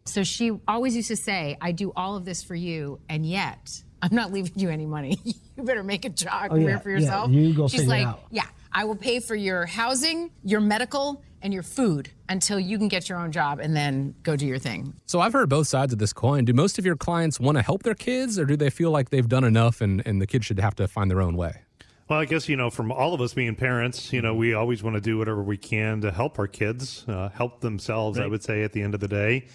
[0.09, 3.83] So she always used to say, I do all of this for you, and yet
[4.03, 5.19] I'm not leaving you any money.
[5.25, 7.31] you better make a job career yeah, for yeah, yourself.
[7.31, 8.23] you go She's figure it like, out.
[8.31, 12.89] yeah, I will pay for your housing, your medical, and your food until you can
[12.89, 14.95] get your own job and then go do your thing.
[15.07, 16.45] So I've heard both sides of this coin.
[16.45, 19.11] Do most of your clients want to help their kids, or do they feel like
[19.11, 21.63] they've done enough and, and the kids should have to find their own way?
[22.09, 24.83] Well, I guess, you know, from all of us being parents, you know, we always
[24.83, 28.45] want to do whatever we can to help our kids, uh, help themselves, I would
[28.45, 29.47] say, at the end of the day.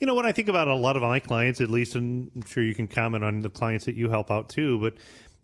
[0.00, 2.42] You know, when I think about a lot of my clients, at least, and I'm
[2.46, 4.94] sure you can comment on the clients that you help out too, but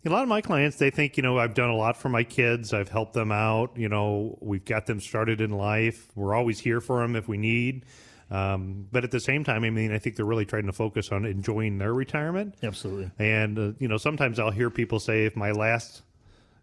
[0.04, 2.22] a lot of my clients, they think, you know, I've done a lot for my
[2.22, 2.72] kids.
[2.72, 3.76] I've helped them out.
[3.76, 6.08] You know, we've got them started in life.
[6.14, 7.84] We're always here for them if we need.
[8.30, 11.12] Um, but at the same time, I mean, I think they're really trying to focus
[11.12, 12.56] on enjoying their retirement.
[12.62, 13.10] Absolutely.
[13.18, 16.02] And uh, you know, sometimes I'll hear people say, "If my last,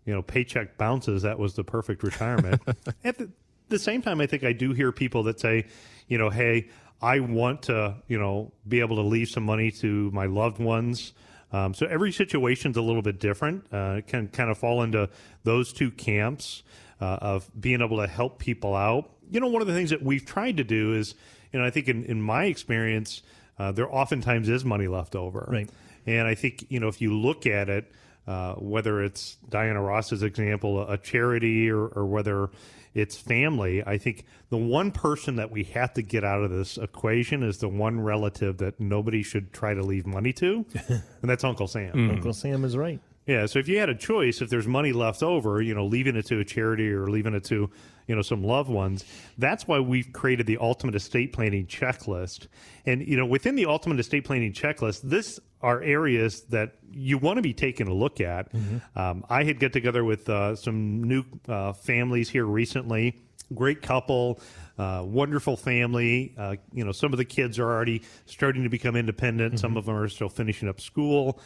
[0.06, 2.62] you know, paycheck bounces, that was the perfect retirement."
[3.06, 3.30] At the,
[3.70, 5.68] the same time, I think I do hear people that say,
[6.10, 6.68] you know, "Hey,
[7.04, 11.14] I want to, you know, be able to leave some money to my loved ones."
[11.52, 13.66] Um, so every situation's a little bit different.
[13.72, 15.10] Uh, it can kind of fall into
[15.44, 16.64] those two camps
[17.00, 19.12] uh, of being able to help people out.
[19.30, 21.14] You know, one of the things that we've tried to do is,
[21.52, 23.22] you know, I think in, in my experience,
[23.60, 25.48] uh, there oftentimes is money left over.
[25.48, 25.70] Right.
[26.08, 27.92] And I think, you know, if you look at it,
[28.26, 32.50] uh, whether it's Diana Ross's example, a charity, or, or whether
[32.94, 36.78] it's family, I think the one person that we have to get out of this
[36.78, 41.44] equation is the one relative that nobody should try to leave money to, and that's
[41.44, 41.94] Uncle Sam.
[41.94, 42.12] Mm.
[42.12, 43.00] Uncle Sam is right.
[43.26, 46.18] Yeah, so if you had a choice, if there's money left over, you know, leaving
[46.18, 47.70] it to a charity or leaving it to,
[48.08, 49.06] you know, some loved ones,
[49.38, 52.48] that's why we've created the ultimate estate planning checklist.
[52.86, 57.38] And you know, within the ultimate estate planning checklist, this are areas that you want
[57.38, 58.54] to be taking a look at.
[58.96, 63.22] Um, I had get together with uh, some new uh, families here recently.
[63.54, 64.40] Great couple,
[64.78, 66.34] uh, wonderful family.
[66.38, 69.60] Uh, you know, some of the kids are already starting to become independent.
[69.60, 71.40] Some of them are still finishing up school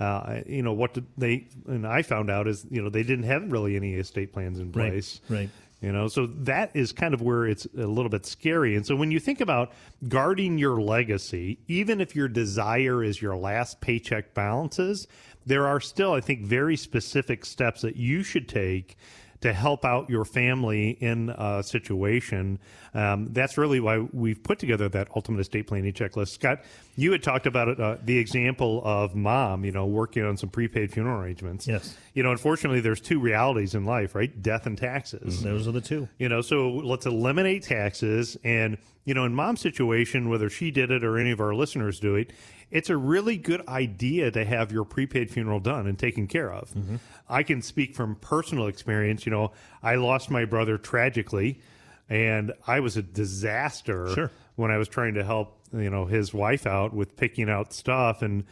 [0.00, 3.24] uh, you know what did they and I found out is you know they didn't
[3.24, 5.20] have really any estate plans in place.
[5.28, 5.38] Right, place.
[5.38, 5.50] right.
[5.80, 8.74] You know, so that is kind of where it's a little bit scary.
[8.74, 9.72] And so when you think about
[10.08, 15.06] guarding your legacy, even if your desire is your last paycheck balances,
[15.44, 18.96] there are still, I think, very specific steps that you should take
[19.40, 22.58] to help out your family in a situation.
[22.94, 26.28] Um, that's really why we've put together that ultimate estate planning checklist.
[26.28, 26.62] Scott,
[26.96, 30.48] you had talked about it, uh, the example of mom, you know, working on some
[30.48, 31.66] prepaid funeral arrangements.
[31.66, 31.96] Yes.
[32.14, 34.42] You know, unfortunately, there's two realities in life, right?
[34.42, 35.42] Death and taxes.
[35.42, 36.08] Those are the two.
[36.18, 38.36] You know, so let's eliminate taxes.
[38.44, 42.00] And, you know, in mom's situation, whether she did it or any of our listeners
[42.00, 42.32] do it,
[42.70, 46.70] it's a really good idea to have your prepaid funeral done and taken care of.
[46.70, 46.96] Mm-hmm.
[47.28, 49.26] I can speak from personal experience.
[49.26, 51.60] You know, I lost my brother tragically,
[52.08, 54.30] and I was a disaster Sure.
[54.56, 58.22] when I was trying to help, you know, his wife out with picking out stuff.
[58.22, 58.44] And,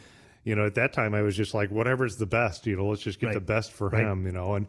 [0.44, 3.02] you know, at that time, I was just like, whatever's the best, you know, let's
[3.02, 3.34] just get Right.
[3.34, 4.04] the best for Right.
[4.04, 4.54] him, you know.
[4.54, 4.66] And,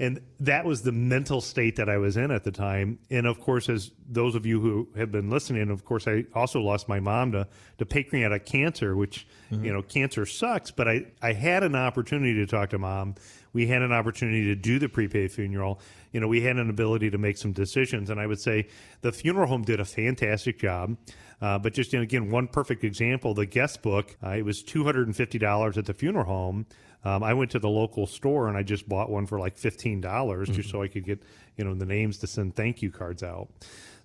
[0.00, 3.00] and that was the mental state that I was in at the time.
[3.10, 6.60] And of course, as those of you who have been listening, of course, I also
[6.60, 10.70] lost my mom to, to pancreatic cancer, which, you know, cancer sucks.
[10.70, 13.16] But I, I had an opportunity to talk to mom.
[13.52, 15.80] We had an opportunity to do the prepaid funeral.
[16.12, 18.08] You know, we had an ability to make some decisions.
[18.08, 18.68] And I would say
[19.00, 20.96] the funeral home did a fantastic job.
[21.40, 24.62] Uh, but just, you know, again, one perfect example the guest book, uh, it was
[24.62, 26.66] $250 at the funeral home.
[27.04, 30.00] Um, I went to the local store and I just bought one for like fifteen
[30.00, 31.22] dollars, just so I could get
[31.56, 33.48] you know the names to send thank you cards out.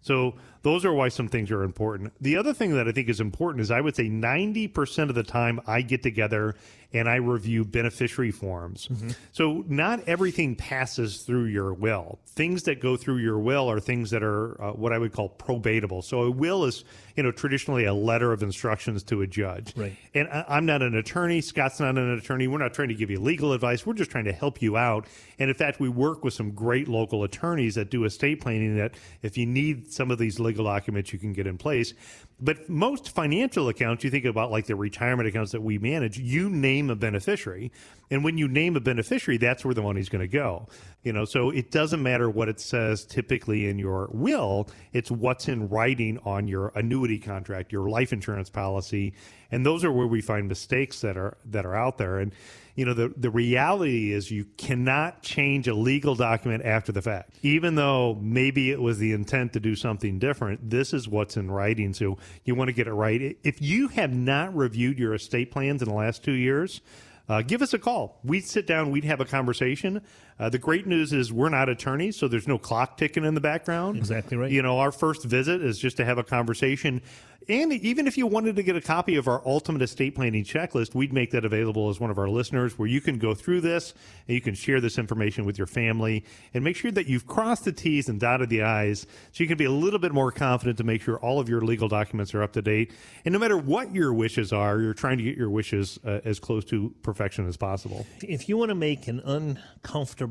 [0.02, 2.14] So those are why some things are important.
[2.22, 5.24] The other thing that I think is important is I would say 90% of the
[5.24, 6.56] time I get together
[6.94, 8.88] and I review beneficiary forms.
[8.88, 9.10] Mm-hmm.
[9.32, 12.20] So not everything passes through your will.
[12.28, 15.30] Things that go through your will are things that are uh, what I would call
[15.30, 16.04] probatable.
[16.04, 16.84] So a will is,
[17.16, 19.74] you know, traditionally a letter of instructions to a judge.
[19.76, 19.96] Right.
[20.14, 21.42] And I, I'm not an attorney.
[21.42, 22.48] Scott's not an attorney.
[22.48, 23.86] We're not trying to give you legal advice.
[23.88, 25.08] We're just trying to help you out.
[25.40, 28.94] And in fact, we work with some great local attorneys that do estate planning that
[29.24, 31.94] if you need some of these legal documents, you can get in place.
[32.44, 36.50] But most financial accounts, you think about like the retirement accounts that we manage, you
[36.50, 37.72] name a beneficiary.
[38.12, 40.68] And when you name a beneficiary, that's where the money's going to go.
[41.04, 45.48] You know, so it doesn't matter what it says typically in your will, it's what's
[45.48, 49.14] in writing on your annuity contract, your life insurance policy.
[49.50, 52.20] And those are where we find mistakes that are that are out there.
[52.20, 52.34] And
[52.76, 57.36] you know, the, the reality is you cannot change a legal document after the fact.
[57.44, 61.52] Even though maybe it was the intent to do something different, this is what's in
[61.52, 61.94] writing.
[61.94, 63.38] So you want to get it right.
[63.44, 66.82] If you have not reviewed your estate plans in the last two years,
[67.30, 68.20] uh, give us a call.
[68.24, 70.02] We'd sit down, we'd have a conversation.
[70.40, 73.42] Uh, the great news is we're not attorneys, so there's no clock ticking in the
[73.42, 73.98] background.
[73.98, 74.52] Exactly right.
[74.52, 77.02] You know, our first visit is just to have a conversation.
[77.50, 80.96] And even if you wanted to get a copy of our ultimate estate planning checklist,
[80.96, 83.94] we'd make that available as one of our listeners where you can go through this
[84.30, 87.66] and you can share this information with your family and make sure that you've crossed
[87.66, 89.02] the T's and dotted the I's
[89.34, 91.60] so you can be a little bit more confident to make sure all of your
[91.60, 92.94] legal documents are up to date.
[93.26, 96.40] And no matter what your wishes are, you're trying to get your wishes uh, as
[96.40, 98.06] close to perfection as possible.
[98.22, 100.23] If you want to make an uncomfortable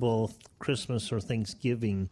[0.59, 2.11] Christmas or Thanksgiving,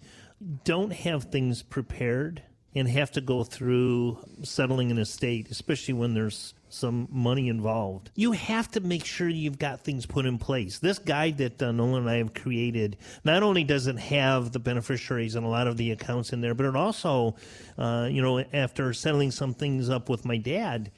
[0.64, 2.42] don't have things prepared
[2.74, 8.10] and have to go through settling an estate, especially when there's some money involved.
[8.14, 10.78] You have to make sure you've got things put in place.
[10.78, 14.60] This guide that uh, Nolan and I have created not only does it have the
[14.60, 17.34] beneficiaries and a lot of the accounts in there, but it also,
[17.76, 20.92] uh, you know, after settling some things up with my dad,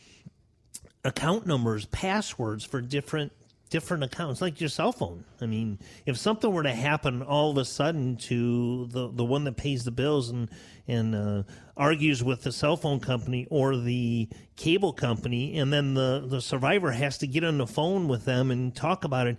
[1.04, 3.32] account numbers, passwords for different
[3.72, 5.24] different accounts, like your cell phone.
[5.40, 9.44] I mean, if something were to happen all of a sudden to the the one
[9.44, 10.50] that pays the bills and
[10.86, 11.42] and uh,
[11.74, 16.92] argues with the cell phone company or the cable company, and then the the survivor
[16.92, 19.38] has to get on the phone with them and talk about it.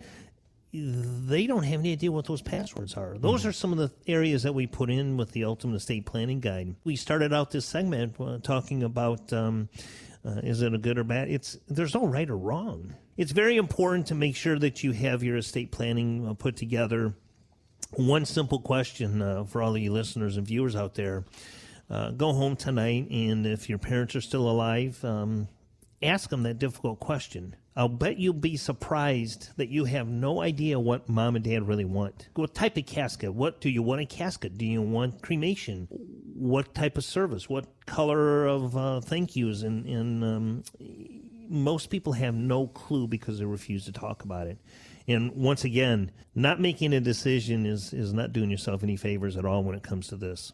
[0.74, 3.20] They don't have any idea what those passwords are.
[3.20, 3.50] Those mm-hmm.
[3.50, 6.76] are some of the areas that we put in with the Ultimate Estate Planning Guide.
[6.84, 9.70] We started out this segment uh, talking about um,
[10.26, 11.30] uh, is it a good or bad?
[11.30, 12.96] It's there's no right or wrong.
[13.18, 17.14] It's very important to make sure that you have your estate planning uh, put together.
[17.92, 21.26] One simple question uh, for all of you listeners and viewers out there:
[21.90, 25.48] uh, Go home tonight, and if your parents are still alive, um,
[26.02, 27.56] ask them that difficult question.
[27.76, 31.86] I'll bet you'll be surprised that you have no idea what mom and dad really
[31.86, 32.30] want.
[32.36, 33.34] What type of casket?
[33.34, 34.58] What do you want a casket?
[34.58, 35.88] Do you want cremation?
[35.90, 37.50] What type of service?
[37.50, 39.64] What color of uh, thank yous?
[39.64, 40.64] And, and um,
[41.50, 44.60] most people have no clue because they refuse to talk about it.
[45.08, 49.46] And once again, not making a decision is, is not doing yourself any favors at
[49.46, 50.54] all when it comes to this.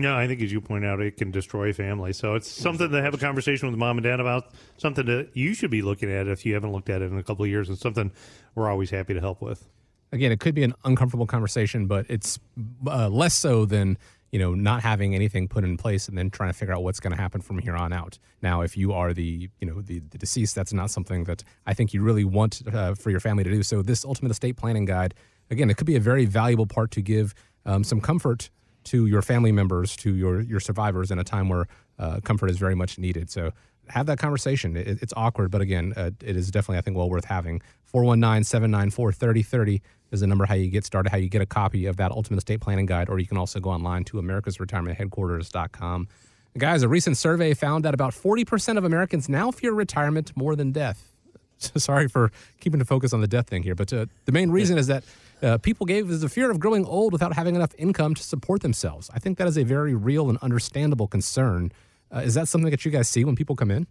[0.00, 2.12] No, I think as you point out, it can destroy family.
[2.12, 4.50] So it's something to have a conversation with mom and dad about.
[4.76, 7.22] Something that you should be looking at if you haven't looked at it in a
[7.22, 8.10] couple of years, and something
[8.56, 9.68] we're always happy to help with.
[10.10, 12.40] Again, it could be an uncomfortable conversation, but it's
[12.86, 13.96] uh, less so than
[14.32, 16.98] you know not having anything put in place and then trying to figure out what's
[16.98, 18.18] going to happen from here on out.
[18.42, 21.74] Now, if you are the you know the, the deceased, that's not something that I
[21.74, 23.62] think you really want uh, for your family to do.
[23.62, 25.14] So this ultimate estate planning guide,
[25.50, 27.32] again, it could be a very valuable part to give
[27.64, 28.50] um, some comfort
[28.84, 31.66] to your family members, to your your survivors in a time where
[31.98, 33.30] uh, comfort is very much needed.
[33.30, 33.52] So
[33.88, 34.76] have that conversation.
[34.76, 37.60] It, it's awkward, but again, uh, it is definitely I think well worth having.
[37.92, 42.10] 419-794-3030 is the number how you get started, how you get a copy of that
[42.10, 46.08] ultimate estate planning guide, or you can also go online to americasretirementheadquarters.com.
[46.56, 50.70] Guys, a recent survey found that about 40% of Americans now fear retirement more than
[50.72, 51.10] death.
[51.58, 54.78] Sorry for keeping the focus on the death thing here, but uh, the main reason
[54.78, 55.04] is that
[55.44, 58.62] uh, people gave is the fear of growing old without having enough income to support
[58.62, 59.10] themselves.
[59.14, 61.70] I think that is a very real and understandable concern.
[62.12, 63.86] Uh, is that something that you guys see when people come in?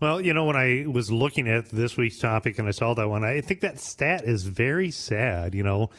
[0.00, 3.08] Well, you know, when I was looking at this week's topic and I saw that
[3.08, 5.54] one, I think that stat is very sad.
[5.54, 5.90] You know,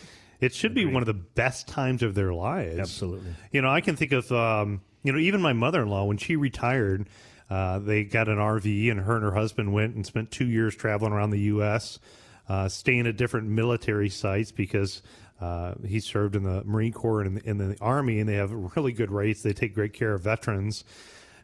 [0.42, 2.80] it should be one of the best times of their lives.
[2.80, 3.34] Absolutely.
[3.52, 6.18] You know, I can think of, um, you know, even my mother in law, when
[6.18, 7.08] she retired,
[7.50, 10.76] uh, they got an RV and her and her husband went and spent two years
[10.76, 12.00] traveling around the U.S
[12.50, 15.02] uh, staying at different military sites because
[15.42, 18.36] uh, he served in the Marine Corps and in the, in the, Army, and they
[18.36, 19.42] have really good rates.
[19.42, 20.84] They take great care of veterans.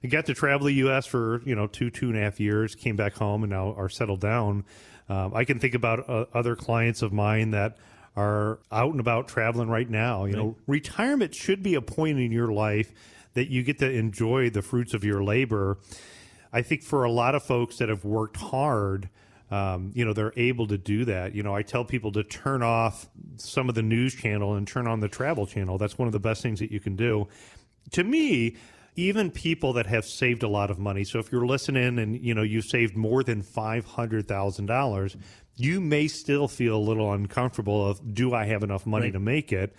[0.01, 1.05] He got to travel the U.S.
[1.05, 3.89] for you know two two and a half years, came back home, and now are
[3.89, 4.63] settled down.
[5.09, 7.77] Um, I can think about uh, other clients of mine that
[8.15, 10.25] are out and about traveling right now.
[10.25, 10.43] You right.
[10.43, 12.93] know, retirement should be a point in your life
[13.33, 15.77] that you get to enjoy the fruits of your labor.
[16.51, 19.09] I think for a lot of folks that have worked hard,
[19.51, 21.33] um, you know, they're able to do that.
[21.33, 24.87] You know, I tell people to turn off some of the news channel and turn
[24.87, 25.77] on the travel channel.
[25.77, 27.27] That's one of the best things that you can do.
[27.91, 28.57] To me,
[28.95, 31.03] even people that have saved a lot of money.
[31.03, 35.15] So if you're listening and you know you've saved more than five hundred thousand dollars,
[35.55, 39.13] you may still feel a little uncomfortable of do I have enough money right.
[39.13, 39.75] to make it?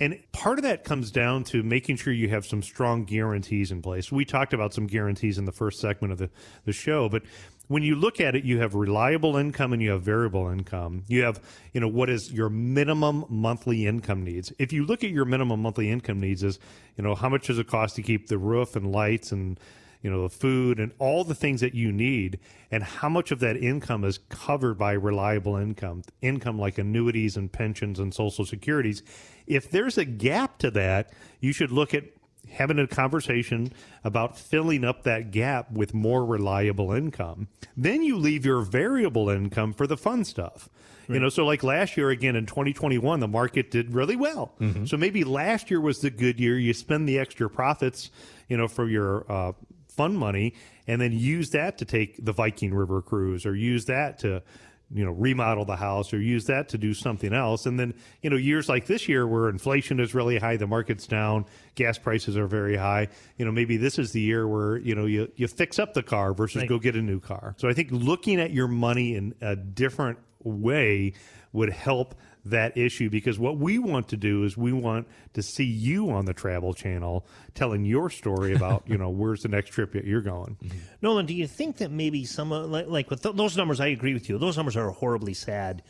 [0.00, 3.82] And part of that comes down to making sure you have some strong guarantees in
[3.82, 4.12] place.
[4.12, 6.30] We talked about some guarantees in the first segment of the,
[6.64, 7.24] the show, but
[7.68, 11.04] when you look at it, you have reliable income and you have variable income.
[11.06, 11.40] You have,
[11.72, 14.52] you know, what is your minimum monthly income needs.
[14.58, 16.58] If you look at your minimum monthly income needs is,
[16.96, 19.60] you know, how much does it cost to keep the roof and lights and,
[20.02, 22.38] you know, the food and all the things that you need,
[22.70, 27.52] and how much of that income is covered by reliable income, income like annuities and
[27.52, 29.02] pensions and social securities.
[29.46, 32.04] If there's a gap to that, you should look at
[32.52, 33.72] having a conversation
[34.04, 37.48] about filling up that gap with more reliable income.
[37.76, 40.68] Then you leave your variable income for the fun stuff.
[41.08, 41.14] Right.
[41.14, 44.52] You know, so like last year again in 2021, the market did really well.
[44.60, 44.84] Mm-hmm.
[44.84, 46.58] So maybe last year was the good year.
[46.58, 48.10] You spend the extra profits,
[48.48, 49.52] you know, for your uh,
[49.88, 50.54] fun money,
[50.86, 54.42] and then use that to take the Viking River cruise or use that to
[54.90, 58.30] you know remodel the house or use that to do something else and then you
[58.30, 62.36] know years like this year where inflation is really high the market's down gas prices
[62.36, 65.46] are very high you know maybe this is the year where you know you, you
[65.46, 66.68] fix up the car versus right.
[66.68, 70.18] go get a new car so i think looking at your money in a different
[70.42, 71.12] way
[71.52, 75.64] would help that issue because what we want to do is we want to see
[75.64, 79.92] you on the travel channel telling your story about you know where's the next trip
[79.92, 80.56] that you're going.
[80.68, 80.78] Mm-hmm.
[81.02, 84.12] nolan do you think that maybe some like, like with th- those numbers i agree
[84.12, 84.38] with you.
[84.38, 85.82] Those numbers are horribly sad.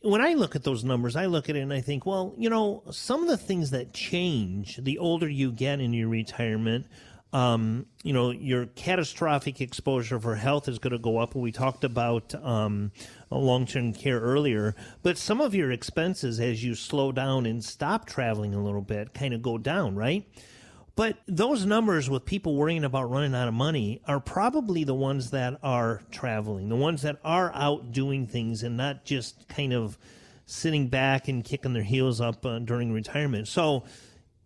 [0.00, 2.50] When I look at those numbers, I look at it and I think, well, you
[2.50, 6.86] know, some of the things that change the older you get in your retirement
[7.32, 11.34] um, you know, your catastrophic exposure for health is going to go up.
[11.34, 12.92] We talked about um,
[13.30, 18.06] long term care earlier, but some of your expenses as you slow down and stop
[18.06, 20.26] traveling a little bit kind of go down, right?
[20.94, 25.30] But those numbers with people worrying about running out of money are probably the ones
[25.30, 29.96] that are traveling, the ones that are out doing things and not just kind of
[30.44, 33.48] sitting back and kicking their heels up uh, during retirement.
[33.48, 33.84] So,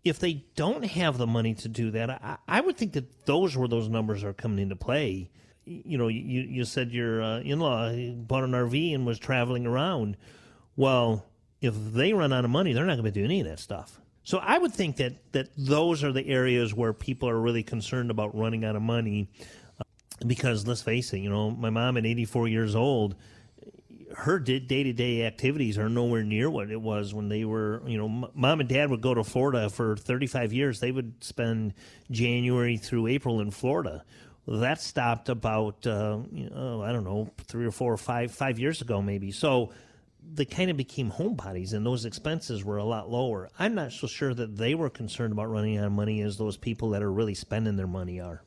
[0.06, 3.56] if they don't have the money to do that, I, I would think that those
[3.56, 5.30] where those numbers are coming into play.
[5.64, 9.66] You know, you, you said your uh, in law bought an RV and was traveling
[9.66, 10.16] around.
[10.76, 11.26] Well,
[11.60, 14.00] if they run out of money, they're not going to do any of that stuff.
[14.22, 18.10] So I would think that, that those are the areas where people are really concerned
[18.10, 19.28] about running out of money.
[19.80, 19.84] Uh,
[20.24, 23.16] because let's face it, you know, my mom at 84 years old,
[24.16, 27.98] her day to day activities are nowhere near what it was when they were, you
[27.98, 30.80] know, mom and dad would go to Florida for 35 years.
[30.80, 31.74] They would spend
[32.10, 34.04] January through April in Florida.
[34.48, 38.58] That stopped about, uh, you know, I don't know, three or four or five, five
[38.58, 39.32] years ago, maybe.
[39.32, 39.72] So
[40.32, 43.50] they kind of became homebodies and those expenses were a lot lower.
[43.58, 46.56] I'm not so sure that they were concerned about running out of money as those
[46.56, 48.42] people that are really spending their money are.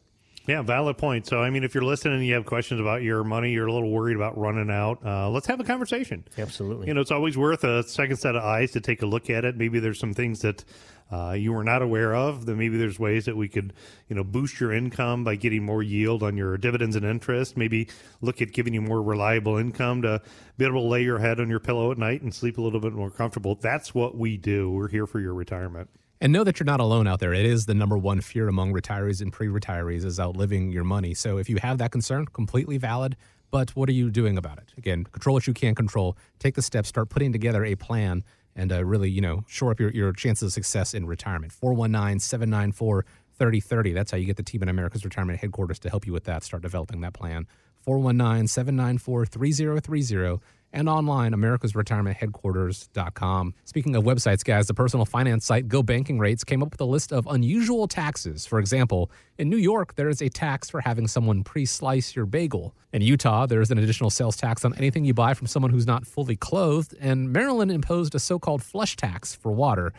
[0.49, 1.27] Yeah, valid point.
[1.27, 3.71] So, I mean, if you're listening and you have questions about your money, you're a
[3.71, 6.25] little worried about running out, uh, let's have a conversation.
[6.39, 6.87] Absolutely.
[6.87, 9.45] You know, it's always worth a second set of eyes to take a look at
[9.45, 9.57] it.
[9.57, 10.65] Maybe there's some things that
[11.11, 12.47] uh, you were not aware of.
[12.47, 13.73] Then maybe there's ways that we could,
[14.07, 17.55] you know, boost your income by getting more yield on your dividends and interest.
[17.55, 17.87] Maybe
[18.21, 20.19] look at giving you more reliable income to
[20.57, 22.79] be able to lay your head on your pillow at night and sleep a little
[22.79, 23.53] bit more comfortable.
[23.53, 24.71] That's what we do.
[24.71, 25.91] We're here for your retirement.
[26.21, 27.33] And know that you're not alone out there.
[27.33, 31.13] It is the number one fear among retirees and pre retirees is outliving your money.
[31.13, 33.15] So if you have that concern, completely valid.
[33.51, 34.73] But what are you doing about it?
[34.77, 36.17] Again, control what you can control.
[36.37, 39.79] Take the steps, start putting together a plan, and uh, really, you know, shore up
[39.79, 41.53] your, your chances of success in retirement.
[41.53, 43.05] 419 794
[43.37, 43.93] 3030.
[43.93, 46.43] That's how you get the team at America's Retirement Headquarters to help you with that.
[46.43, 47.47] Start developing that plan.
[47.85, 53.53] 419 794 3030 and online, americasretirementheadquarters.com.
[53.65, 56.85] Speaking of websites, guys, the personal finance site Go Banking Rates came up with a
[56.85, 58.45] list of unusual taxes.
[58.45, 62.25] For example, in New York, there is a tax for having someone pre slice your
[62.25, 62.75] bagel.
[62.93, 65.87] In Utah, there is an additional sales tax on anything you buy from someone who's
[65.87, 66.95] not fully clothed.
[66.99, 69.93] And Maryland imposed a so called flush tax for water.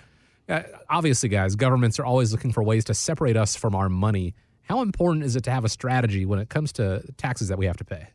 [0.48, 4.34] Uh, obviously, guys, governments are always looking for ways to separate us from our money.
[4.62, 7.66] How important is it to have a strategy when it comes to taxes that we
[7.66, 8.08] have to pay?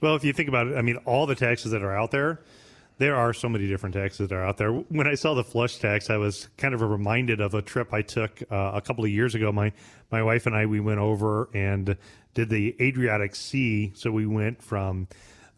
[0.00, 2.40] Well, if you think about it, I mean, all the taxes that are out there,
[2.98, 4.72] there are so many different taxes that are out there.
[4.72, 8.02] When I saw the flush tax, I was kind of reminded of a trip I
[8.02, 9.50] took uh, a couple of years ago.
[9.52, 9.72] My
[10.10, 11.96] my wife and I we went over and
[12.34, 13.92] did the Adriatic Sea.
[13.94, 15.08] So we went from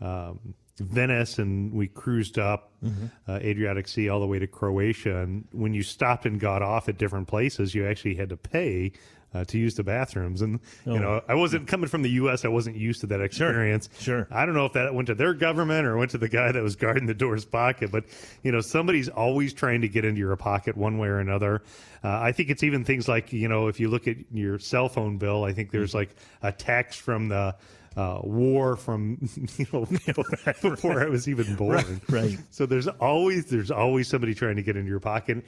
[0.01, 3.31] um, Venice and we cruised up Mm-hmm.
[3.31, 5.19] uh, Adriatic Sea all the way to Croatia.
[5.19, 8.91] And when you stopped and got off at different places, you actually had to pay
[9.35, 10.43] uh, to use the bathrooms.
[10.43, 12.45] And you know, I wasn't coming from the U.S.
[12.45, 13.89] I wasn't used to that experience.
[13.93, 14.03] Oh.
[14.03, 14.29] Sure.
[14.31, 16.63] I don't know if that went to their government or went to the guy that
[16.63, 18.05] was guarding the door's pocket, but
[18.43, 21.63] you know, somebody's always trying to get into your pocket one way or another.
[22.05, 24.89] Uh, I think it's even things like you know, if you look at your cell
[24.89, 27.55] phone bill, I think there's like a tax from the
[27.97, 29.19] uh, war from
[29.57, 29.85] you know
[30.63, 32.01] before I was even born.
[32.09, 32.39] right.
[32.51, 35.45] So there's always there's always somebody trying to get into your pocket.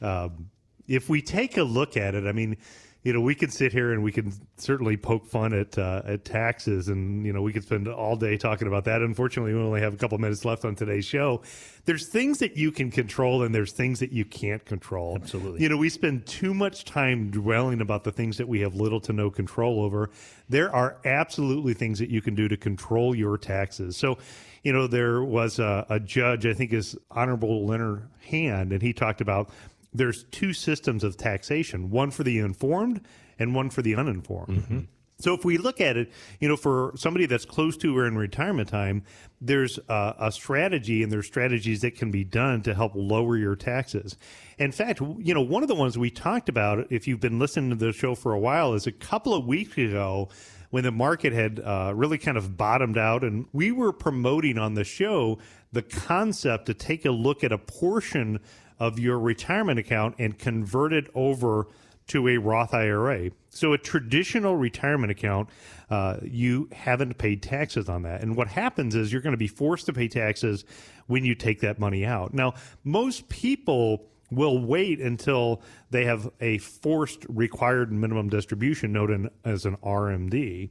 [0.00, 0.50] Um,
[0.86, 2.56] if we take a look at it, I mean,
[3.02, 6.24] you know, we can sit here and we can certainly poke fun at uh, at
[6.24, 9.00] taxes, and you know, we could spend all day talking about that.
[9.00, 11.40] Unfortunately, we only have a couple minutes left on today's show.
[11.86, 15.16] There's things that you can control, and there's things that you can't control.
[15.16, 15.62] Absolutely.
[15.62, 19.00] You know, we spend too much time dwelling about the things that we have little
[19.00, 20.10] to no control over.
[20.50, 23.96] There are absolutely things that you can do to control your taxes.
[23.96, 24.18] So,
[24.62, 28.92] you know, there was a, a judge, I think is Honorable Leonard Hand, and he
[28.92, 29.48] talked about
[29.92, 33.00] there's two systems of taxation one for the informed
[33.38, 34.88] and one for the uninformed.
[35.20, 36.10] So if we look at it,
[36.40, 39.02] you know, for somebody that's close to or in retirement time,
[39.40, 43.54] there's a, a strategy and there's strategies that can be done to help lower your
[43.54, 44.16] taxes.
[44.58, 47.70] In fact, you know, one of the ones we talked about, if you've been listening
[47.70, 50.30] to the show for a while, is a couple of weeks ago
[50.70, 54.74] when the market had uh, really kind of bottomed out, and we were promoting on
[54.74, 55.38] the show
[55.72, 58.40] the concept to take a look at a portion
[58.80, 61.68] of your retirement account and convert it over
[62.08, 63.30] to a Roth IRA.
[63.50, 65.48] So a traditional retirement account,
[65.90, 68.22] uh, you haven't paid taxes on that.
[68.22, 70.64] And what happens is you're going to be forced to pay taxes
[71.06, 72.34] when you take that money out.
[72.34, 79.64] Now, most people will wait until they have a forced required minimum distribution known as
[79.64, 80.70] an RMD.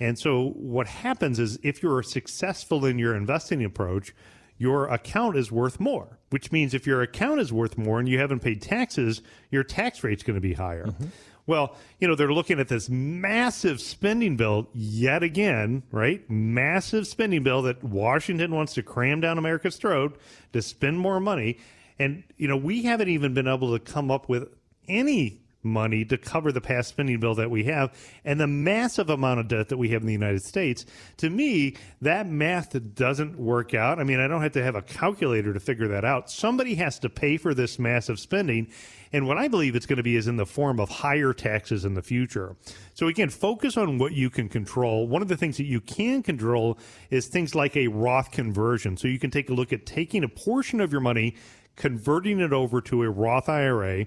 [0.00, 4.14] And so what happens is if you're successful in your investing approach,
[4.58, 8.18] your account is worth more, which means if your account is worth more and you
[8.18, 10.86] haven't paid taxes, your tax rate's going to be higher.
[10.86, 11.06] Mm-hmm.
[11.46, 16.28] Well, you know, they're looking at this massive spending bill yet again, right?
[16.28, 20.20] Massive spending bill that Washington wants to cram down America's throat
[20.52, 21.58] to spend more money.
[21.98, 24.48] And, you know, we haven't even been able to come up with
[24.88, 27.92] any money to cover the past spending bill that we have
[28.24, 30.86] and the massive amount of debt that we have in the United States.
[31.18, 33.98] To me, that math doesn't work out.
[33.98, 36.30] I mean, I don't have to have a calculator to figure that out.
[36.30, 38.68] Somebody has to pay for this massive spending.
[39.12, 41.84] And what I believe it's going to be is in the form of higher taxes
[41.84, 42.56] in the future.
[42.94, 45.08] So again, focus on what you can control.
[45.08, 46.78] One of the things that you can control
[47.10, 48.96] is things like a Roth conversion.
[48.96, 51.36] So you can take a look at taking a portion of your money,
[51.76, 54.06] converting it over to a Roth IRA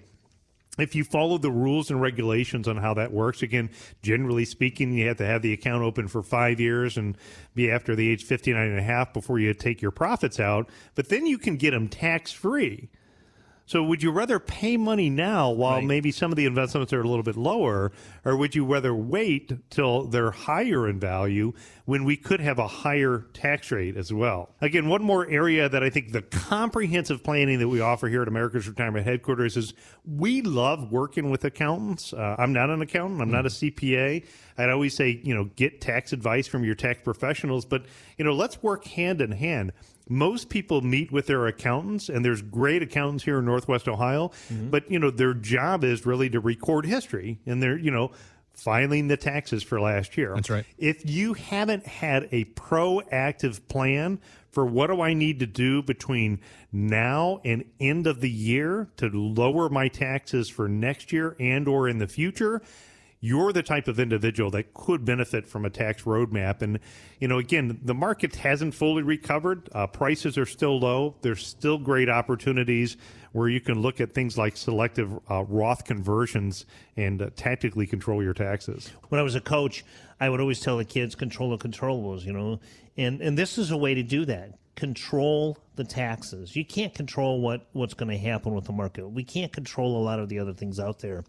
[0.81, 3.69] if you follow the rules and regulations on how that works, again,
[4.01, 7.17] generally speaking, you have to have the account open for five years and
[7.53, 10.69] be after the age 59 and a half before you take your profits out.
[10.95, 12.89] But then you can get them tax free.
[13.65, 15.85] So would you rather pay money now while Right.
[15.85, 17.91] maybe some of the investments are a little bit lower,
[18.25, 21.53] or would you rather wait till they're higher in value
[21.85, 24.49] when we could have a higher tax rate as well?
[24.59, 28.27] Again, one more area that I think the comprehensive planning that we offer here at
[28.27, 29.73] America's Retirement Headquarters is
[30.05, 32.11] we love working with accountants.
[32.13, 33.21] Uh, I'm not an accountant.
[33.21, 34.25] I'm not a CPA.
[34.57, 37.85] I'd always say, you know, get tax advice from your tax professionals, but
[38.17, 39.71] you know, let's work hand in hand
[40.11, 44.69] most people meet with their accountants and there's great accountants here in northwest ohio mm-hmm.
[44.69, 48.11] but you know their job is really to record history and they're you know
[48.53, 50.65] filing the taxes for last year That's right.
[50.77, 54.19] if you haven't had a proactive plan
[54.51, 56.41] for what do I need to do between
[56.71, 61.87] now and end of the year to lower my taxes for next year and or
[61.87, 62.61] in the future,
[63.21, 66.63] you're the type of individual that could benefit from a tax roadmap.
[66.63, 66.79] And,
[67.19, 69.69] you know, again, the market hasn't fully recovered.
[69.73, 71.15] Uh, prices are still low.
[71.21, 72.97] There's still great opportunities
[73.31, 76.65] where you can look at things like selective uh, Roth conversions
[76.97, 78.91] and uh, tactically control your taxes.
[79.09, 79.85] when I was a coach,
[80.19, 82.59] I would always tell the kids control the controllables, you know,
[82.97, 84.57] and and this is a way to do that.
[84.81, 86.55] Control the taxes.
[86.55, 89.07] You can't control what what's going to happen with the market.
[89.07, 91.23] We can't control a lot of the other things out there,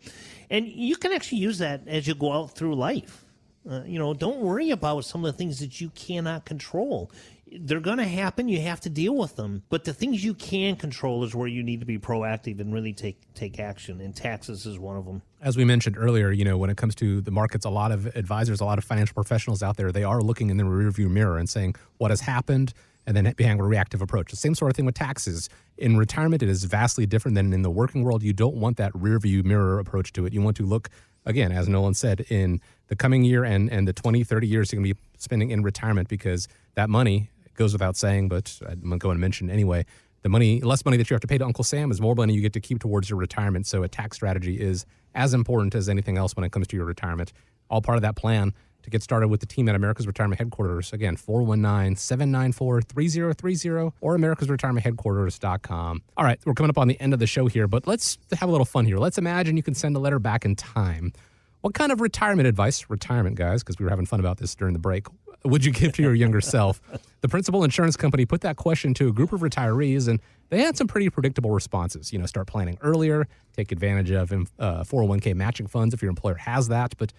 [0.48, 3.26] and you can actually use that as you go out through life.
[3.70, 7.10] Uh, you know, don't worry about some of the things that you cannot control.
[7.54, 8.48] They're going to happen.
[8.48, 9.64] You have to deal with them.
[9.68, 12.94] But the things you can control is where you need to be proactive and really
[12.94, 14.00] take take action.
[14.00, 15.20] And taxes is one of them.
[15.42, 18.06] as we mentioned earlier, you know, when it comes to the markets, a lot of
[18.16, 21.36] advisors, a lot of financial professionals out there, they are looking in the rearview mirror
[21.36, 22.72] and saying what has happened
[23.06, 24.30] and then being a reactive approach.
[24.30, 25.48] The same sort of thing with taxes.
[25.76, 28.22] In retirement, it is vastly different than in the working world.
[28.22, 30.32] You don't want that rearview mirror approach to it.
[30.32, 30.88] You want to look,
[31.26, 34.80] again, as Nolan said, in the coming year and, and the 20, 30 years you're
[34.80, 39.16] going to be spending in retirement because that money goes without saying, but I'm going
[39.16, 39.84] to mention anyway.
[40.22, 42.32] The money, less money that you have to pay to Uncle Sam is more money
[42.32, 43.66] you get to keep towards your retirement.
[43.66, 46.86] So a tax strategy is as important as anything else when it comes to your
[46.86, 47.32] retirement.
[47.68, 50.92] All part of that plan to get started with the team at America's Retirement Headquarters.
[50.92, 56.02] Again, 419 794 3030 or americasretirementheadquarters.com.
[56.16, 58.48] All right, we're coming up on the end of the show here, but let's have
[58.48, 58.98] a little fun here.
[58.98, 61.12] Let's imagine you can send a letter back in time.
[61.60, 64.72] What kind of retirement advice, retirement guys, because we were having fun about this during
[64.72, 65.06] the break,
[65.44, 66.80] would you give to your younger self?
[67.22, 70.18] The principal insurance company put that question to a group of retirees, and
[70.48, 72.12] they had some pretty predictable responses.
[72.12, 76.34] You know, start planning earlier, take advantage of uh, 401k matching funds if your employer
[76.34, 76.96] has that.
[76.98, 77.12] But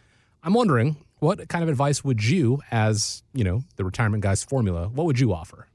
[0.43, 4.89] I'm wondering, what kind of advice would you, as you know, the retirement guys formula,
[4.89, 5.67] what would you offer?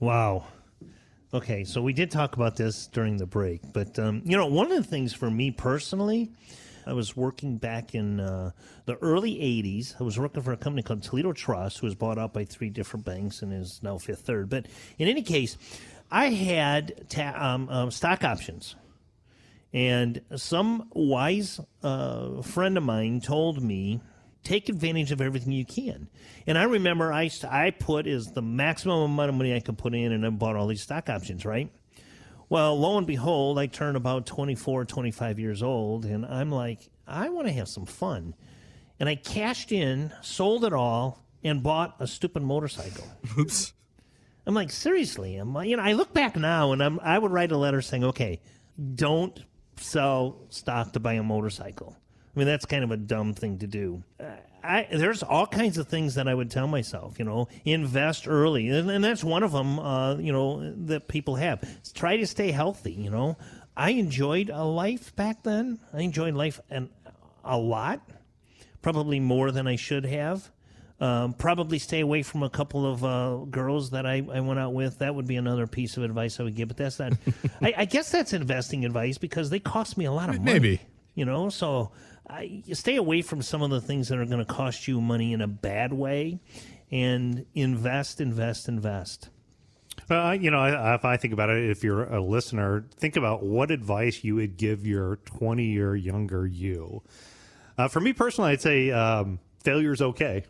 [0.00, 0.44] Wow.
[1.32, 4.70] Okay, so we did talk about this during the break, but um, you know, one
[4.70, 6.30] of the things for me personally
[6.86, 8.52] I was working back in uh,
[8.84, 10.00] the early 80s.
[10.00, 12.70] I was working for a company called Toledo Trust, who was bought out by three
[12.70, 14.48] different banks and is now Fifth Third.
[14.48, 14.66] But
[14.96, 15.58] in any case,
[16.10, 18.76] I had ta- um, um, stock options.
[19.72, 24.00] And some wise uh, friend of mine told me,
[24.46, 26.08] take advantage of everything you can.
[26.46, 29.92] And I remember I, I put as the maximum amount of money I could put
[29.92, 31.68] in, and I bought all these stock options, right?
[32.48, 37.28] Well, lo and behold, I turn about 24, 25 years old, and I'm like, I
[37.28, 38.34] want to have some fun.
[39.00, 43.04] And I cashed in, sold it all, and bought a stupid motorcycle.
[43.38, 43.72] Oops.
[44.46, 47.32] I'm like, seriously, am I, you know, I look back now and I'm, I would
[47.32, 48.40] write a letter saying, okay,
[48.94, 49.42] don't
[49.76, 51.96] sell stock to buy a motorcycle.
[52.36, 54.02] I mean, that's kind of a dumb thing to do.
[54.62, 58.68] I, there's all kinds of things that I would tell myself, you know, invest early.
[58.68, 61.64] And, and that's one of them, uh, you know, that people have.
[61.94, 63.38] Try to stay healthy, you know.
[63.74, 65.78] I enjoyed a life back then.
[65.94, 66.90] I enjoyed life and
[67.42, 68.00] a lot,
[68.82, 70.50] probably more than I should have.
[70.98, 74.72] Um, probably stay away from a couple of uh, girls that I, I, went out
[74.72, 74.98] with.
[75.00, 76.68] That would be another piece of advice I would give.
[76.68, 77.12] But that's not.
[77.60, 80.52] I, I, guess that's investing advice because they cost me a lot of money.
[80.52, 80.80] Maybe
[81.16, 81.48] you know.
[81.48, 81.90] So
[82.28, 85.00] I, you stay away from some of the things that are going to cost you
[85.00, 86.40] money in a bad way,
[86.90, 89.30] and invest, invest, invest.
[90.10, 90.64] Uh, you know,
[90.94, 94.56] if I think about it, if you're a listener, think about what advice you would
[94.56, 97.02] give your 20 year younger you.
[97.78, 100.44] Uh, for me personally, I'd say um, failure is okay.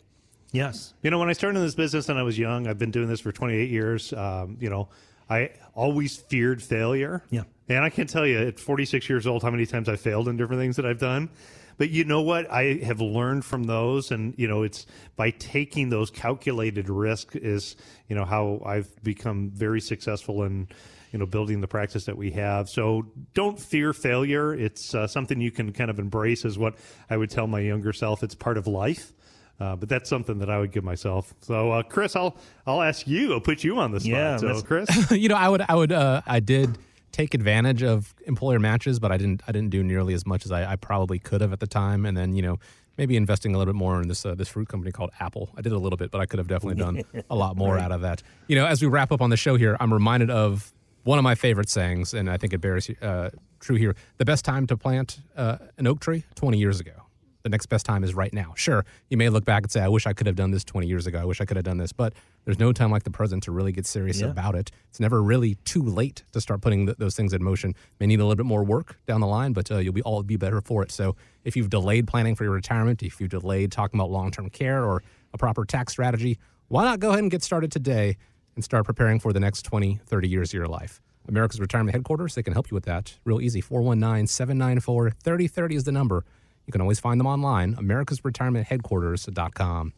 [0.53, 0.95] Yes.
[1.03, 3.09] You know, when I started in this business and I was young, I've been doing
[3.09, 4.12] this for 28 years.
[4.12, 4.89] Um, you know,
[5.29, 7.22] I always feared failure.
[7.31, 7.43] Yeah.
[7.68, 10.37] And I can't tell you at 46 years old how many times I failed in
[10.37, 11.31] different things that I've done.
[11.79, 12.51] But you know what?
[12.51, 17.77] I have learned from those, and you know, it's by taking those calculated risks is
[18.09, 20.68] you know how I've become very successful in
[21.12, 22.68] you know building the practice that we have.
[22.68, 24.55] So don't fear failure.
[24.55, 26.45] It's uh, something you can kind of embrace.
[26.45, 26.77] Is what
[27.11, 28.22] I would tell my younger self.
[28.22, 29.12] It's part of life.
[29.59, 31.33] Uh, but that's something that I would give myself.
[31.41, 33.33] So, uh, Chris, I'll I'll ask you.
[33.33, 34.12] I'll put you on the spot.
[34.12, 36.77] Yeah, so, Chris, you know, I would I would uh, I did
[37.17, 40.53] take advantage of employer matches, but I didn't I didn't do nearly as much as
[40.53, 42.05] I, I probably could have at the time.
[42.05, 42.59] And then you know
[42.99, 45.49] maybe investing a little bit more in this uh, this fruit company called Apple.
[45.57, 47.85] I did a little bit, but I could have definitely done a lot more right.
[47.85, 48.23] out of that.
[48.49, 50.73] You know, as we wrap up on the show here, I'm reminded of
[51.05, 53.97] one of my favorite sayings, and I think it bears uh, true here.
[54.19, 57.06] The best time to plant uh, an oak tree 20 years ago
[57.47, 58.53] the next best time is right now.
[58.57, 60.88] Sure, you may look back and say, I wish I could have done this 20
[60.88, 61.20] years ago.
[61.20, 61.92] I wish I could have done this.
[61.92, 62.12] But
[62.44, 64.26] there's no time like the present to really get serious yeah.
[64.26, 64.72] about it.
[64.90, 67.76] It's never really too late to start putting th- those things in motion.
[68.01, 70.24] May need a little bit more work down the line, but uh, you'll be all
[70.24, 70.90] be better for it.
[70.90, 74.51] So if you've delayed planning for your retirement, if you've delayed talking about long term
[74.51, 78.16] care or a proper tax strategy, why not go ahead and get started today
[78.57, 81.01] and start preparing for the next 20, 30 years of your life?
[81.28, 83.18] America's Retirement Headquarters, they can help you with that.
[83.24, 83.61] Real easy.
[83.61, 86.24] 419 794 3030 is the number.
[86.67, 89.93] You can always find them online, americasretirementheadquarters.com.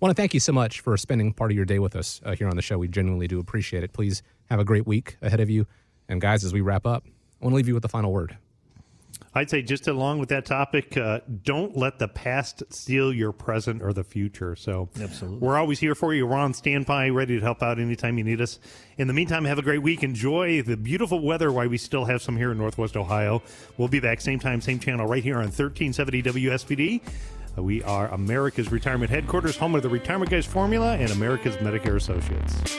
[0.00, 2.34] Want to thank you so much for spending part of your day with us uh,
[2.34, 2.78] here on the show.
[2.78, 3.92] We genuinely do appreciate it.
[3.92, 5.66] Please have a great week ahead of you.
[6.08, 8.36] And guys, as we wrap up, I want to leave you with the final word.
[9.34, 13.82] I'd say just along with that topic, uh, don't let the past steal your present
[13.82, 14.56] or the future.
[14.56, 15.38] So Absolutely.
[15.38, 16.26] we're always here for you.
[16.26, 18.58] We're on standby, ready to help out anytime you need us.
[18.96, 20.02] In the meantime, have a great week.
[20.02, 23.42] Enjoy the beautiful weather while we still have some here in Northwest Ohio.
[23.76, 27.02] We'll be back same time, same channel, right here on 1370 WSPD.
[27.56, 31.96] Uh, we are America's Retirement Headquarters, home of the Retirement Guys Formula and America's Medicare
[31.96, 32.78] Associates.